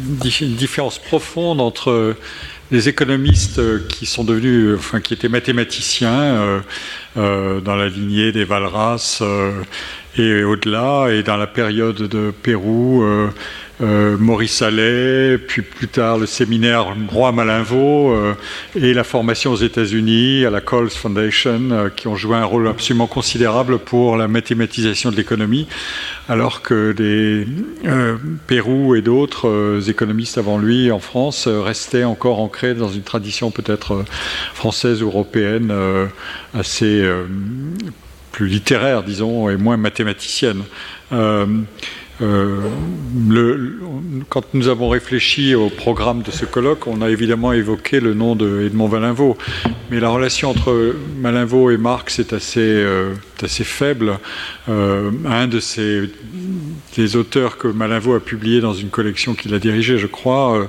différence 0.57 0.99
profonde 0.99 1.61
entre 1.61 2.17
les 2.69 2.89
économistes 2.89 3.61
qui 3.87 4.05
sont 4.05 4.25
devenus, 4.25 4.75
enfin, 4.77 4.99
qui 4.99 5.13
étaient 5.13 5.29
mathématiciens 5.29 6.61
dans 7.15 7.75
la 7.77 7.87
lignée 7.87 8.33
des 8.33 8.43
Valras 8.43 9.23
et 10.17 10.43
au-delà, 10.43 11.13
et 11.13 11.23
dans 11.23 11.37
la 11.37 11.47
période 11.47 11.95
de 11.95 12.33
Pérou 12.43 13.05
euh, 13.79 14.17
Maurice 14.17 14.63
Allais, 14.63 15.37
puis 15.37 15.61
plus 15.61 15.87
tard 15.87 16.17
le 16.17 16.25
séminaire 16.25 16.95
Roi 17.09 17.31
Malinvaux 17.31 18.11
euh, 18.11 18.33
et 18.75 18.91
la 18.95 19.03
formation 19.03 19.51
aux 19.51 19.57
États-Unis 19.57 20.45
à 20.45 20.49
la 20.49 20.61
Coles 20.61 20.89
Foundation, 20.89 21.69
euh, 21.69 21.89
qui 21.89 22.07
ont 22.07 22.15
joué 22.15 22.37
un 22.37 22.43
rôle 22.43 22.67
absolument 22.67 23.05
considérable 23.05 23.77
pour 23.77 24.17
la 24.17 24.27
mathématisation 24.27 25.11
de 25.11 25.15
l'économie, 25.15 25.67
alors 26.27 26.63
que 26.63 26.95
les 26.97 27.47
Pérou 28.47 28.95
et 28.95 29.01
d'autres 29.03 29.79
économistes 29.87 30.39
avant 30.39 30.57
lui 30.57 30.91
en 30.91 30.99
France 30.99 31.47
restaient 31.47 32.03
encore 32.03 32.39
ancrés 32.39 32.73
dans 32.73 32.89
une 32.89 33.03
tradition 33.03 33.51
peut-être 33.51 34.03
française 34.55 35.03
ou 35.03 35.07
européenne 35.07 35.71
assez 36.53 37.07
plus 38.31 38.47
littéraire, 38.47 39.03
disons, 39.03 39.49
et 39.49 39.55
moins 39.55 39.77
mathématicienne. 39.77 40.63
Euh, 42.21 42.61
quand 44.29 44.53
nous 44.53 44.67
avons 44.67 44.89
réfléchi 44.89 45.53
au 45.53 45.69
programme 45.69 46.23
de 46.23 46.31
ce 46.31 46.45
colloque, 46.45 46.87
on 46.87 47.01
a 47.01 47.09
évidemment 47.09 47.53
évoqué 47.53 47.99
le 47.99 48.13
nom 48.13 48.35
de 48.35 48.63
Edmond 48.65 48.87
Malinvaux, 48.87 49.37
mais 49.91 49.99
la 49.99 50.09
relation 50.09 50.49
entre 50.49 50.95
Malinvaux 51.19 51.69
et 51.69 51.77
Marx 51.77 52.19
est 52.19 52.33
assez, 52.33 52.59
euh, 52.59 53.13
faible. 53.45 54.17
Euh, 54.67 55.11
un 55.25 55.47
de 55.47 55.59
ces 55.59 56.09
des 56.97 57.15
auteurs 57.15 57.57
que 57.57 57.67
Malinvaux 57.67 58.15
a 58.15 58.19
publié 58.19 58.59
dans 58.59 58.73
une 58.73 58.89
collection 58.89 59.35
qu'il 59.35 59.53
a 59.53 59.59
dirigée, 59.59 59.97
je 59.97 60.07
crois, 60.07 60.67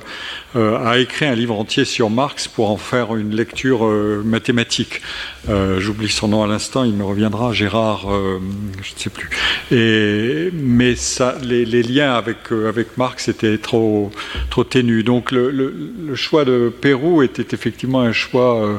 a 0.55 0.97
écrit 0.97 1.25
un 1.25 1.35
livre 1.35 1.57
entier 1.59 1.85
sur 1.85 2.09
Marx 2.09 2.47
pour 2.47 2.69
en 2.69 2.77
faire 2.77 3.15
une 3.15 3.35
lecture 3.35 3.85
mathématique. 4.23 5.01
J'oublie 5.47 6.09
son 6.09 6.29
nom 6.29 6.43
à 6.43 6.47
l'instant, 6.47 6.83
il 6.83 6.93
me 6.93 7.03
reviendra, 7.03 7.53
Gérard, 7.53 8.07
je 8.07 8.93
ne 8.93 8.99
sais 8.99 9.09
plus. 9.09 9.29
Et, 9.71 10.49
mais 10.53 10.95
les, 11.43 11.83
liens 11.83 12.13
avec, 12.13 12.51
euh, 12.51 12.69
avec 12.69 12.97
Marx 12.97 13.27
étaient 13.27 13.57
trop, 13.57 14.11
trop 14.49 14.63
ténus. 14.63 15.03
Donc 15.03 15.31
le, 15.31 15.73
choix 16.15 16.45
de 16.45 16.71
Pérou 16.81 17.21
était 17.21 17.55
effectivement 17.55 18.01
un 18.01 18.11
choix 18.11 18.63
euh, 18.63 18.77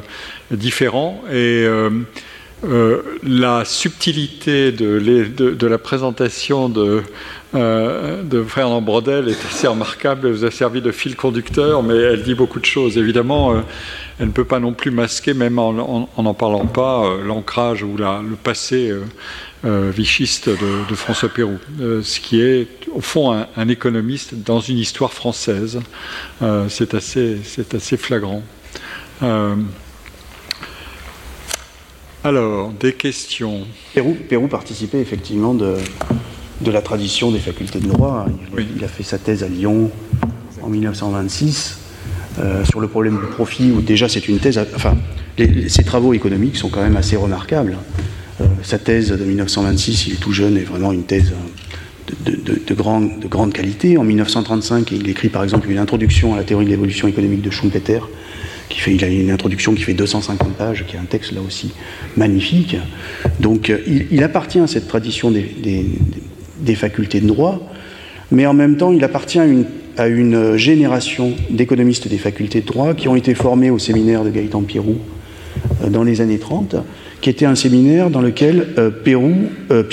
différent 0.51 1.23
et 1.33 1.67
euh, 2.65 3.03
la 3.23 3.65
subtilité 3.65 4.73
de, 4.73 5.67
la 5.67 5.79
présentation 5.79 6.69
de, 6.69 7.03
de 7.55 8.45
Fernand 8.45 8.83
Brodel 8.83 9.29
est 9.29 9.47
assez 9.47 9.67
remarquable. 9.67 10.29
Elle 10.29 10.35
vous 10.35 10.45
a 10.45 10.51
servi 10.51 10.81
de 10.81 10.93
fil 10.93 11.17
conducteur, 11.17 11.83
mais 11.83 11.97
elle 11.97 12.23
dit 12.23 12.35
beaucoup 12.35 12.61
de 12.61 12.67
choses. 12.67 12.99
Évidemment, 12.99 13.63
elle 14.19 14.27
ne 14.27 14.33
peut 14.33 14.45
pas 14.45 14.61
non 14.61 14.73
plus 14.73 14.91
masquer, 14.91 15.35
même 15.35 15.59
en 15.59 16.09
n'en 16.19 16.35
parlant 16.35 16.67
pas, 16.67 17.17
l'ancrage 17.25 17.83
ou 17.83 17.97
le 17.97 18.37
passé 18.37 18.93
euh, 19.67 19.91
vichiste 19.95 20.49
de, 20.49 20.95
François 20.95 21.29
Pérou, 21.29 21.59
euh, 21.83 22.03
ce 22.03 22.19
qui 22.19 22.41
est 22.41 22.67
au 22.95 23.03
fond 23.03 23.31
un, 23.55 23.69
économiste 23.69 24.33
dans 24.35 24.61
une 24.61 24.79
histoire 24.79 25.13
française. 25.13 25.81
Euh, 26.41 26.65
c'est 26.71 26.95
assez, 26.95 27.37
flagrant. 27.99 28.43
Alors, 32.25 32.73
des 32.73 32.93
questions. 32.93 33.67
Pérou, 33.95 34.17
Pérou 34.29 34.49
participait 34.49 35.01
effectivement 35.01 35.55
de, 35.55 35.77
de 36.61 36.71
la 36.71 36.83
tradition 36.83 37.31
des 37.31 37.39
facultés 37.39 37.81
de 37.81 37.89
droit. 37.89 38.27
Il, 38.59 38.85
a 38.85 38.89
fait 38.89 39.03
sa 39.03 39.19
thèse 39.19 39.43
à 39.43 39.49
Lyon 39.49 39.91
en 40.63 40.69
1926 40.69 41.79
sur 42.65 42.81
le 42.81 42.89
problème 42.89 43.19
du 43.19 43.27
profit, 43.27 43.71
où 43.71 43.83
déjà 43.83 44.09
c'est 44.09 44.29
une 44.29 44.39
thèse. 44.39 44.59
Enfin, 44.75 44.97
ses 45.69 45.85
travaux 45.85 46.15
économiques 46.15 46.57
sont 46.57 46.69
quand 46.69 46.83
même 46.83 46.97
assez 46.97 47.17
remarquables. 47.17 47.77
Euh, 48.41 48.47
sa 48.63 48.79
thèse 48.79 49.11
de 49.11 49.25
1926, 49.25 50.07
il 50.07 50.13
est 50.15 50.17
tout 50.17 50.33
jeune, 50.33 50.57
est 50.57 50.65
vraiment 50.65 50.93
une 50.93 51.05
thèse 51.05 51.33
euh, 52.29 52.37
de, 52.67 52.75
grande, 52.75 53.21
de, 53.21 53.29
grande, 53.29 53.53
qualité. 53.53 53.97
En 53.99 54.05
1935, 54.05 54.91
il 54.93 55.09
écrit 55.09 55.29
par 55.29 55.43
exemple 55.43 55.71
une 55.71 55.79
introduction 55.79 56.35
à 56.35 56.39
la 56.39 56.45
théorie 56.45 56.65
de 56.65 56.71
l'évolution 56.71 57.09
économique 57.09 57.43
de 57.43 57.51
Schumpeter, 57.51 58.01
il 58.87 59.05
a 59.05 59.09
une 59.09 59.31
introduction 59.31 59.75
qui 59.75 59.83
fait 59.83 59.95
250 59.95 60.55
pages, 60.55 60.85
qui 60.87 60.97
est 60.97 60.99
un 60.99 61.05
texte 61.05 61.33
là 61.33 61.41
aussi 61.47 61.73
magnifique. 62.17 62.77
Donc 63.41 63.71
euh, 63.71 63.79
il, 64.11 64.23
appartient 64.23 64.59
à 64.59 64.67
cette 64.67 64.89
tradition 64.89 65.31
des, 65.31 66.75
facultés 66.75 67.21
de 67.21 67.27
droit, 67.27 67.61
mais 68.31 68.47
en 68.47 68.55
même 68.55 68.77
temps 68.77 68.93
il 68.93 69.03
appartient 69.05 69.39
à 69.39 69.47
une, 70.07 70.57
génération 70.57 71.33
d'économistes 71.51 72.09
des 72.09 72.19
facultés 72.19 72.61
de 72.61 72.67
droit 72.67 72.95
qui 72.95 73.09
ont 73.09 73.17
été 73.17 73.35
formés 73.35 73.71
au 73.71 73.79
séminaire 73.79 74.25
de 74.25 74.31
Gaëtan 74.31 74.63
Pirou 74.63 74.97
dans 75.91 76.05
les 76.05 76.21
années 76.21 76.39
30 76.39 76.77
qui 77.21 77.31
était 77.31 77.47
un 77.47 77.55
séminaire 77.55 78.11
dans 78.11 78.21
lequel 78.21 78.69
euh, 78.79 78.91
euh, 79.71 79.85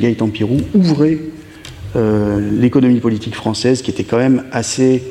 Gaëtan 0.00 0.28
Pirou, 0.28 0.58
ouvrait 0.74 1.18
euh, 1.96 2.50
l'économie 2.52 3.00
politique 3.00 3.34
française, 3.34 3.82
qui 3.82 3.90
était 3.90 4.04
quand 4.04 4.18
même 4.18 4.44
assez 4.52 5.02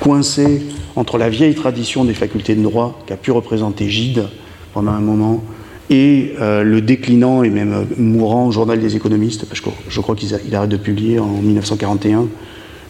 coincée 0.00 0.62
entre 0.96 1.18
la 1.18 1.28
vieille 1.28 1.54
tradition 1.54 2.04
des 2.04 2.14
facultés 2.14 2.54
de 2.54 2.62
droit, 2.62 2.98
qu'a 3.06 3.16
pu 3.16 3.30
représenter 3.30 3.88
Gide 3.88 4.24
pendant 4.72 4.92
un 4.92 5.00
moment, 5.00 5.42
et 5.88 6.34
le 6.38 6.80
déclinant 6.80 7.42
et 7.42 7.50
même 7.50 7.86
mourant 7.96 8.52
journal 8.52 8.78
des 8.78 8.94
économistes, 8.94 9.46
parce 9.46 9.60
que 9.60 9.70
je 9.88 10.00
crois 10.00 10.14
qu'il 10.14 10.54
arrête 10.54 10.70
de 10.70 10.76
publier 10.76 11.18
en 11.18 11.26
1941, 11.26 12.26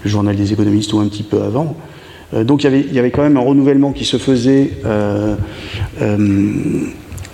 le 0.05 0.11
journal 0.11 0.37
des 0.37 0.53
économistes 0.53 0.93
ou 0.93 0.99
un 0.99 1.09
petit 1.09 1.23
peu 1.23 1.41
avant. 1.43 1.77
donc 2.35 2.63
il 2.63 2.93
y, 2.93 2.99
avait, 2.99 3.11
quand 3.11 3.23
même 3.23 3.39
un 3.39 3.41
renouvellement 3.41 3.93
qui 3.93 4.05
se 4.05 4.19
faisait 4.19 4.73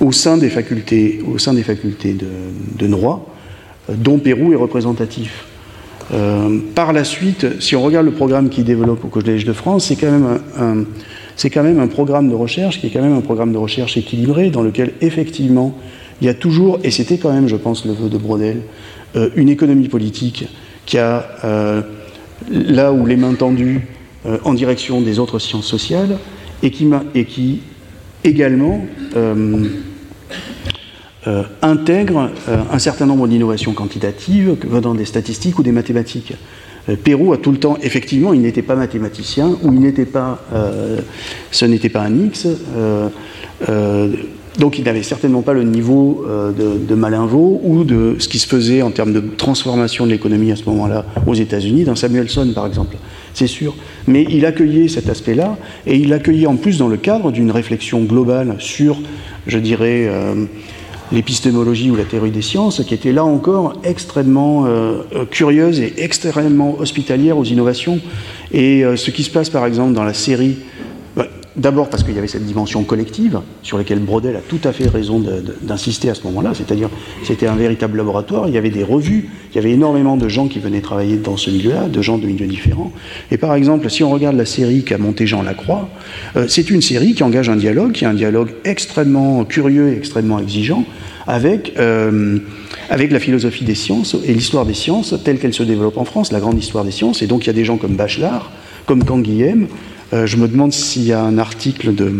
au 0.00 0.12
sein 0.12 0.36
des 0.36 0.50
facultés, 0.50 1.20
au 1.26 1.38
sein 1.38 1.54
des 1.54 1.62
facultés 1.62 2.14
de, 2.14 2.86
droit, 2.86 3.34
euh, 3.88 3.94
dont 3.96 4.18
Pérou 4.18 4.52
est 4.52 4.56
représentatif. 4.56 5.44
Euh, 6.12 6.58
par 6.74 6.92
la 6.92 7.04
suite, 7.04 7.60
si 7.60 7.74
on 7.74 7.82
regarde 7.82 8.06
le 8.06 8.12
programme 8.12 8.48
qu'il 8.48 8.64
développe 8.64 9.04
au 9.04 9.08
Collège 9.08 9.44
de 9.44 9.52
France, 9.52 9.86
c'est 9.86 9.96
quand, 9.96 10.10
même 11.62 11.80
un, 11.80 11.86
programme 11.88 12.28
de 12.28 12.34
recherche 12.34 12.80
qui 12.80 12.86
est 12.86 12.90
quand 12.90 13.02
même 13.02 13.16
un 13.16 13.20
programme 13.20 13.52
de 13.52 13.58
recherche 13.58 13.96
équilibré, 13.96 14.50
dans 14.50 14.62
lequel 14.62 14.92
effectivement 15.00 15.76
il 16.20 16.26
y 16.26 16.30
a 16.30 16.34
toujours, 16.34 16.78
et 16.84 16.90
c'était 16.90 17.18
quand 17.18 17.32
même, 17.32 17.48
je 17.48 17.56
pense, 17.56 17.84
le 17.84 17.92
vœu 17.92 18.08
de 18.08 18.18
Brodel, 18.18 18.62
euh, 19.16 19.30
une 19.36 19.48
économie 19.48 19.88
politique 19.88 20.46
qui 20.86 20.98
a, 20.98 21.26
là 22.48 22.92
où 22.92 23.06
les 23.06 23.16
mains 23.16 23.34
tendues 23.34 23.88
en 24.44 24.54
direction 24.54 25.00
des 25.00 25.18
autres 25.18 25.40
sciences 25.40 25.66
sociales, 25.66 26.18
et 26.62 26.70
qui, 26.70 26.88
et 27.16 27.24
qui 27.24 27.60
également 28.22 28.86
euh, 31.26 31.36
euh, 31.36 31.42
intègre 31.62 32.30
euh, 32.48 32.58
un 32.72 32.78
certain 32.78 33.06
nombre 33.06 33.28
d'innovations 33.28 33.72
quantitatives 33.72 34.56
venant 34.66 34.94
des 34.94 35.04
statistiques 35.04 35.58
ou 35.58 35.62
des 35.62 35.72
mathématiques. 35.72 36.34
Pérou 37.02 37.32
a 37.32 37.36
tout 37.36 37.50
le 37.50 37.58
temps, 37.58 37.76
effectivement, 37.82 38.32
il 38.32 38.42
n'était 38.42 38.62
pas 38.62 38.76
mathématicien 38.76 39.48
ou 39.64 39.72
il 39.72 39.80
n'était 39.80 40.04
pas, 40.04 40.40
ce 41.50 41.64
n'était 41.64 41.88
pas 41.88 42.02
un 42.02 42.16
X, 42.16 42.46
donc 44.56 44.78
il 44.78 44.84
n'avait 44.84 45.02
certainement 45.02 45.42
pas 45.42 45.52
le 45.52 45.64
niveau 45.64 46.24
de, 46.56 46.78
de, 46.78 46.94
Malinvaux 46.94 47.60
ou 47.64 47.82
de 47.82 48.14
ce 48.20 48.28
qui 48.28 48.38
se 48.38 48.46
faisait 48.46 48.82
en 48.82 48.92
termes 48.92 49.12
de 49.12 49.18
transformation 49.36 50.06
de 50.06 50.12
l'économie 50.12 50.52
à 50.52 50.56
ce 50.56 50.64
moment-là 50.66 51.04
aux 51.26 51.34
États-Unis, 51.34 51.82
dans 51.82 51.96
Samuelson 51.96 52.52
par 52.54 52.68
exemple 52.68 52.94
c'est 53.36 53.46
sûr. 53.46 53.74
Mais 54.06 54.24
il 54.30 54.46
accueillait 54.46 54.88
cet 54.88 55.10
aspect-là, 55.10 55.58
et 55.86 55.96
il 55.96 56.08
l'accueillait 56.08 56.46
en 56.46 56.56
plus 56.56 56.78
dans 56.78 56.88
le 56.88 56.96
cadre 56.96 57.30
d'une 57.30 57.50
réflexion 57.50 58.02
globale 58.02 58.56
sur, 58.58 58.98
je 59.46 59.58
dirais, 59.58 60.06
euh, 60.08 60.46
l'épistémologie 61.12 61.90
ou 61.90 61.96
la 61.96 62.04
théorie 62.04 62.30
des 62.30 62.42
sciences, 62.42 62.82
qui 62.84 62.94
était 62.94 63.12
là 63.12 63.24
encore 63.24 63.74
extrêmement 63.84 64.66
euh, 64.66 65.02
curieuse 65.30 65.80
et 65.80 65.94
extrêmement 65.98 66.78
hospitalière 66.78 67.38
aux 67.38 67.44
innovations. 67.44 68.00
Et 68.52 68.84
euh, 68.84 68.96
ce 68.96 69.10
qui 69.10 69.22
se 69.22 69.30
passe 69.30 69.50
par 69.50 69.66
exemple 69.66 69.92
dans 69.92 70.04
la 70.04 70.14
série, 70.14 70.56
D'abord 71.56 71.88
parce 71.88 72.02
qu'il 72.02 72.14
y 72.14 72.18
avait 72.18 72.28
cette 72.28 72.44
dimension 72.44 72.84
collective 72.84 73.40
sur 73.62 73.78
laquelle 73.78 73.98
Brodel 73.98 74.36
a 74.36 74.40
tout 74.40 74.60
à 74.64 74.72
fait 74.72 74.88
raison 74.88 75.24
d'insister 75.62 76.10
à 76.10 76.14
ce 76.14 76.22
moment-là, 76.24 76.52
c'est-à-dire 76.54 76.90
c'était 77.24 77.46
un 77.46 77.54
véritable 77.54 77.96
laboratoire, 77.96 78.46
il 78.46 78.54
y 78.54 78.58
avait 78.58 78.70
des 78.70 78.84
revues, 78.84 79.30
il 79.50 79.56
y 79.56 79.58
avait 79.58 79.70
énormément 79.70 80.18
de 80.18 80.28
gens 80.28 80.48
qui 80.48 80.58
venaient 80.58 80.82
travailler 80.82 81.16
dans 81.16 81.38
ce 81.38 81.48
milieu-là, 81.50 81.88
de 81.88 82.02
gens 82.02 82.18
de 82.18 82.26
milieux 82.26 82.46
différents. 82.46 82.92
Et 83.30 83.38
par 83.38 83.54
exemple, 83.54 83.88
si 83.88 84.04
on 84.04 84.10
regarde 84.10 84.36
la 84.36 84.44
série 84.44 84.84
qu'a 84.84 84.98
montée 84.98 85.26
Jean 85.26 85.42
Lacroix, 85.42 85.88
euh, 86.36 86.44
c'est 86.46 86.68
une 86.68 86.82
série 86.82 87.14
qui 87.14 87.22
engage 87.22 87.48
un 87.48 87.56
dialogue, 87.56 87.92
qui 87.92 88.04
est 88.04 88.08
un 88.08 88.14
dialogue 88.14 88.50
extrêmement 88.64 89.44
curieux 89.46 89.88
et 89.88 89.96
extrêmement 89.96 90.38
exigeant 90.38 90.84
avec, 91.26 91.72
euh, 91.78 92.38
avec 92.90 93.10
la 93.10 93.18
philosophie 93.18 93.64
des 93.64 93.74
sciences 93.74 94.14
et 94.26 94.34
l'histoire 94.34 94.66
des 94.66 94.74
sciences 94.74 95.14
telle 95.24 95.38
qu'elle 95.38 95.54
se 95.54 95.62
développe 95.62 95.96
en 95.96 96.04
France, 96.04 96.32
la 96.32 96.40
grande 96.40 96.58
histoire 96.58 96.84
des 96.84 96.90
sciences. 96.90 97.22
Et 97.22 97.26
donc 97.26 97.44
il 97.44 97.46
y 97.46 97.50
a 97.50 97.54
des 97.54 97.64
gens 97.64 97.78
comme 97.78 97.96
Bachelard, 97.96 98.52
comme 98.84 99.04
Canguilhem, 99.04 99.68
euh, 100.12 100.26
je 100.26 100.36
me 100.36 100.48
demande 100.48 100.72
s'il 100.72 101.04
y 101.04 101.12
a 101.12 101.22
un 101.22 101.38
article 101.38 101.94
de. 101.94 102.12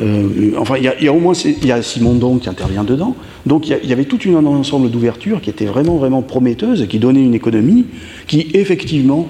Euh, 0.00 0.52
enfin, 0.58 0.76
il 0.78 0.84
y, 0.84 1.08
a, 1.08 1.12
au 1.12 1.20
moins 1.20 1.34
il 1.34 1.66
y 1.66 1.72
a 1.72 1.82
Simondon 1.82 2.38
qui 2.38 2.48
intervient 2.48 2.82
dedans. 2.82 3.14
Donc 3.44 3.68
il 3.68 3.88
y, 3.88 3.92
avait 3.92 4.04
tout 4.04 4.18
un 4.26 4.46
ensemble 4.46 4.90
d'ouvertures 4.90 5.40
qui 5.40 5.50
était 5.50 5.66
vraiment, 5.66 5.96
vraiment 5.96 6.22
prometteuse 6.22 6.80
et 6.80 6.86
qui 6.86 6.98
donnait 6.98 7.22
une 7.22 7.34
économie 7.34 7.86
qui, 8.26 8.50
effectivement, 8.54 9.28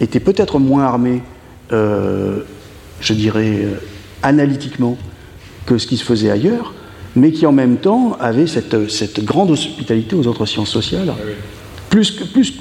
était 0.00 0.20
peut-être 0.20 0.58
moins 0.58 0.84
armée, 0.84 1.20
euh, 1.72 2.40
je 3.00 3.12
dirais, 3.12 3.66
analytiquement 4.22 4.96
que 5.66 5.78
ce 5.78 5.86
qui 5.86 5.96
se 5.96 6.04
faisait 6.04 6.30
ailleurs, 6.30 6.74
mais 7.14 7.32
qui 7.32 7.44
en 7.44 7.52
même 7.52 7.76
temps 7.76 8.16
avait 8.20 8.46
cette, 8.46 8.88
cette 8.88 9.22
grande 9.24 9.50
hospitalité 9.50 10.16
aux 10.16 10.26
autres 10.26 10.46
sciences 10.46 10.70
sociales. 10.70 11.12
Ah 11.12 11.22
plus, 11.90 12.12
plus, 12.12 12.54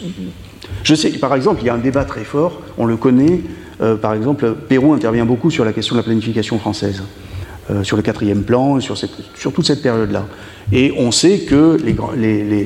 je 0.84 0.95
sais, 0.95 1.09
par 1.11 1.36
exemple, 1.36 1.61
il 1.61 1.67
y 1.67 1.69
a 1.69 1.73
un 1.73 1.80
débat 1.80 2.05
très 2.05 2.23
fort, 2.23 2.61
on 2.77 2.86
le 2.86 2.97
connaît, 2.97 3.41
euh, 3.82 3.95
par 3.95 4.13
exemple, 4.13 4.55
Pérou 4.67 4.93
intervient 4.93 5.25
beaucoup 5.25 5.51
sur 5.51 5.65
la 5.65 5.73
question 5.73 5.95
de 5.95 5.99
la 5.99 6.03
planification 6.03 6.59
française, 6.59 7.03
euh, 7.69 7.84
sur 7.84 7.97
le 7.97 8.03
quatrième 8.03 8.43
plan, 8.43 8.80
sur, 8.80 8.95
toute 9.53 9.65
cette 9.65 9.82
période-là. 9.82 10.25
Et 10.71 10.93
on 10.97 11.11
sait 11.11 11.39
que 11.39 11.77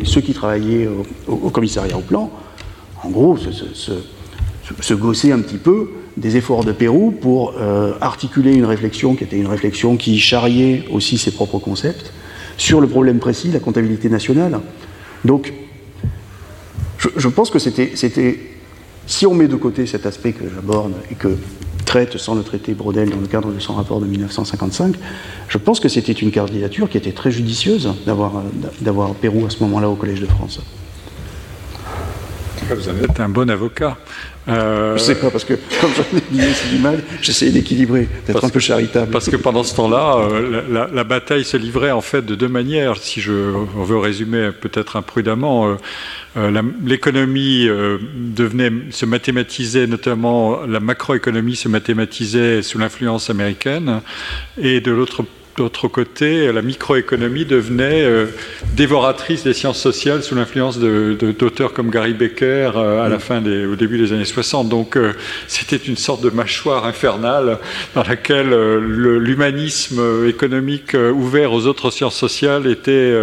ceux 0.06 0.22
qui 0.22 0.34
travaillaient 0.34 0.90
au, 1.28 1.50
commissariat 1.50 1.98
au 1.98 2.02
plan, 2.02 2.32
en 3.04 3.10
gros, 3.10 3.38
se, 3.38 4.94
gossaient 4.94 5.32
un 5.32 5.40
petit 5.40 5.58
peu 5.58 5.90
des 6.18 6.38
efforts 6.38 6.64
de 6.64 6.72
Pérou 6.72 7.12
pour 7.12 7.56
euh, 7.60 7.94
articuler 8.02 8.54
une 8.54 8.66
réflexion 8.66 9.16
qui 9.16 9.24
était 9.24 9.38
une 9.38 9.48
réflexion 9.48 9.98
qui 9.98 10.20
charriait 10.20 10.86
aussi 10.92 11.18
ses 11.18 11.32
propres 11.32 11.60
concepts 11.60 12.14
sur 12.58 12.82
le 12.82 12.88
problème 12.88 13.20
précis, 13.20 13.50
la 13.52 13.60
comptabilité 13.60 14.10
nationale. 14.10 14.60
Donc, 15.26 15.54
je, 17.16 17.28
pense 17.28 17.50
que 17.50 17.60
c'était. 17.60 18.40
Si 19.06 19.26
on 19.26 19.34
met 19.34 19.48
de 19.48 19.56
côté 19.56 19.86
cet 19.86 20.06
aspect 20.06 20.32
que 20.32 20.46
j'aborde 20.54 20.94
et 21.12 21.16
que 21.16 21.38
traite 21.86 22.18
sans 22.18 22.36
le 22.36 22.44
traiter 22.44 22.74
Brodel 22.74 23.10
dans 23.10 23.20
le 23.20 23.28
cadre 23.28 23.52
de 23.52 23.60
son 23.60 23.74
rapport 23.74 24.00
de 24.00 24.06
1955, 24.06 24.96
je 25.50 25.58
pense 25.58 25.80
que 25.80 25.90
c'était 25.90 26.14
une 26.14 26.32
candidature 26.32 26.90
qui 26.90 26.98
était 26.98 27.12
très 27.12 27.32
judicieuse 27.32 27.94
d'avoir 28.06 29.14
Pérou 29.16 29.46
à 29.46 29.50
ce 29.50 29.60
moment-là 29.64 29.90
au 29.90 29.96
Collège 29.96 30.22
de 30.22 30.26
France. 30.26 30.62
Vous 32.70 32.90
êtes 33.04 33.20
un 33.20 33.30
bon 33.30 33.50
avocat. 33.50 33.98
Euh... 34.48 34.98
Je 34.98 35.02
ne 35.02 35.06
sais 35.06 35.16
pas, 35.16 35.30
parce 35.30 35.46
que 35.46 35.54
comme 35.54 35.92
j'en 35.96 36.18
ai 36.18 36.76
du 36.76 36.82
mal, 36.82 37.02
j'essayais 37.22 37.52
d'équilibrer, 37.52 38.10
d'être 38.28 38.44
un 38.44 38.50
peu 38.50 38.60
charitable. 38.60 39.12
Parce 39.12 39.30
que 39.30 39.36
pendant 39.36 39.64
ce 39.64 39.76
temps-là, 39.76 40.18
euh, 40.18 40.88
la, 40.94 41.04
bataille 41.04 41.46
se 41.46 41.56
livrait 41.56 41.92
en 41.92 42.02
fait 42.02 42.26
de 42.26 42.36
deux 42.36 42.48
manières. 42.48 42.98
Si 42.98 43.22
je 43.22 43.54
on 43.78 43.84
veut 43.84 43.98
résumer 43.98 44.52
peut-être 44.52 44.98
imprudemment, 44.98 45.68
euh, 45.68 45.76
euh, 46.38 46.62
l'économie 46.84 47.68
devenait, 47.68 48.72
se 48.92 49.06
mathématisait, 49.06 49.88
notamment 49.88 50.66
la 50.66 50.80
macroéconomie 50.80 51.56
se 51.56 51.70
mathématisait 51.70 52.62
sous 52.62 52.80
l'influence 52.80 53.30
américaine, 53.30 54.02
et 54.58 54.82
de 54.82 54.92
l'autre 54.92 55.24
d'autre 55.56 55.88
côté, 55.88 56.52
la 56.52 56.62
microéconomie 56.62 57.46
devenait 57.46 58.04
euh, 58.04 58.28
dévoratrice 58.76 59.44
des 59.44 59.54
sciences 59.54 59.80
sociales 59.80 60.24
sous 60.24 60.36
l'influence 60.36 60.80
d'auteurs 60.80 61.74
comme 61.74 61.90
Gary 61.90 62.14
Becker 62.14 62.72
euh, 62.76 63.06
à 63.06 63.10
la 63.10 63.20
fin 63.20 63.42
des, 63.42 63.66
au 63.66 63.76
début 63.76 63.98
des 63.98 64.14
années 64.14 64.26
60. 64.26 64.70
Donc 64.70 64.98
euh, 64.98 65.14
c'était 65.48 65.78
une 65.78 65.98
sorte 65.98 66.22
de 66.22 66.30
mâchoire 66.30 66.86
infernale 66.86 67.60
dans 67.94 68.04
laquelle 68.04 68.50
l'humanisme 68.50 70.28
économique 70.28 70.94
ouvert 70.94 71.54
aux 71.54 71.68
autres 71.68 71.92
sciences 71.92 72.16
sociales 72.16 72.68
était 72.68 73.14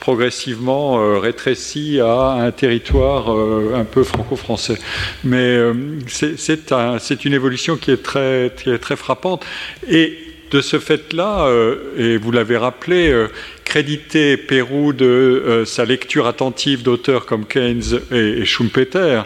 progressivement 0.00 1.18
rétréci 1.18 2.00
à 2.00 2.32
un 2.32 2.50
territoire 2.50 3.30
un 3.30 3.84
peu 3.84 4.02
franco-français. 4.04 4.78
Mais 5.24 5.58
c'est 6.06 7.24
une 7.24 7.34
évolution 7.34 7.76
qui 7.76 7.90
est 7.90 8.02
très, 8.02 8.52
qui 8.56 8.70
est 8.70 8.78
très 8.78 8.96
frappante. 8.96 9.44
Et 9.88 10.25
de 10.50 10.60
ce 10.60 10.78
fait-là, 10.78 11.46
euh, 11.46 11.76
et 11.98 12.16
vous 12.16 12.30
l'avez 12.30 12.56
rappelé, 12.56 13.08
euh, 13.10 13.28
créditer 13.64 14.36
Pérou 14.36 14.92
de 14.92 15.04
euh, 15.04 15.64
sa 15.64 15.84
lecture 15.84 16.26
attentive 16.26 16.82
d'auteurs 16.82 17.26
comme 17.26 17.46
Keynes 17.46 18.00
et, 18.12 18.44
Schumpeter, 18.44 19.22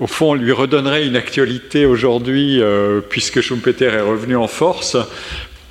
au 0.00 0.06
fond, 0.06 0.34
lui 0.34 0.52
redonnerait 0.52 1.06
une 1.06 1.16
actualité 1.16 1.86
aujourd'hui, 1.86 2.60
puisque 3.08 3.40
Schumpeter 3.40 3.84
est 3.84 4.00
revenu 4.00 4.34
en 4.34 4.48
force, 4.48 4.96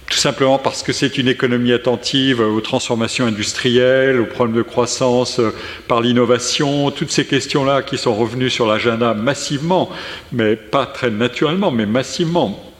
tout 0.10 0.18
simplement 0.18 0.58
parce 0.58 0.84
que 0.84 0.94
c'est 0.94 1.18
une 1.18 1.28
économie 1.28 1.74
attentive 1.74 2.40
aux 2.40 2.62
transformations 2.62 3.26
industrielles, 3.26 4.22
aux 4.22 4.26
problèmes 4.26 4.56
de 4.56 4.62
croissance 4.62 5.42
par 5.90 6.00
l'innovation, 6.00 6.92
toutes 6.92 7.12
ces 7.12 7.26
questions-là 7.26 7.82
qui 7.82 7.98
sont 7.98 8.16
revenues 8.16 8.50
sur 8.50 8.68
l'agenda 8.68 9.14
massivement, 9.14 9.90
mais 10.32 10.56
pas 10.56 10.86
très 10.86 11.10
naturellement, 11.10 11.72
mais 11.72 11.86
massivement 11.86 12.71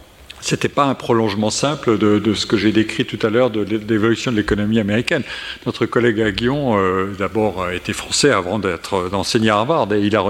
c'était 0.42 0.70
pas 0.70 0.86
un 0.86 0.96
prolongement 0.96 1.50
simple 1.50 1.98
de, 1.98 2.34
ce 2.34 2.46
que 2.46 2.58
j'ai 2.58 2.72
décrit 2.72 3.06
tout 3.06 3.20
à 3.26 3.30
l'heure 3.30 3.50
de, 3.50 3.66
l'évolution 3.88 4.32
de 4.32 4.38
l'économie 4.38 4.80
américaine. 4.80 5.24
Notre 5.66 5.86
collègue 5.86 6.22
Aguillon, 6.22 6.78
euh, 6.78 7.12
d'abord, 7.18 7.70
était 7.72 7.94
français 7.94 8.32
avant 8.32 8.60
d'être 8.60 9.10
d'enseigner 9.10 9.50
à 9.50 9.58
Harvard, 9.58 9.88
il 9.92 10.16
a, 10.16 10.24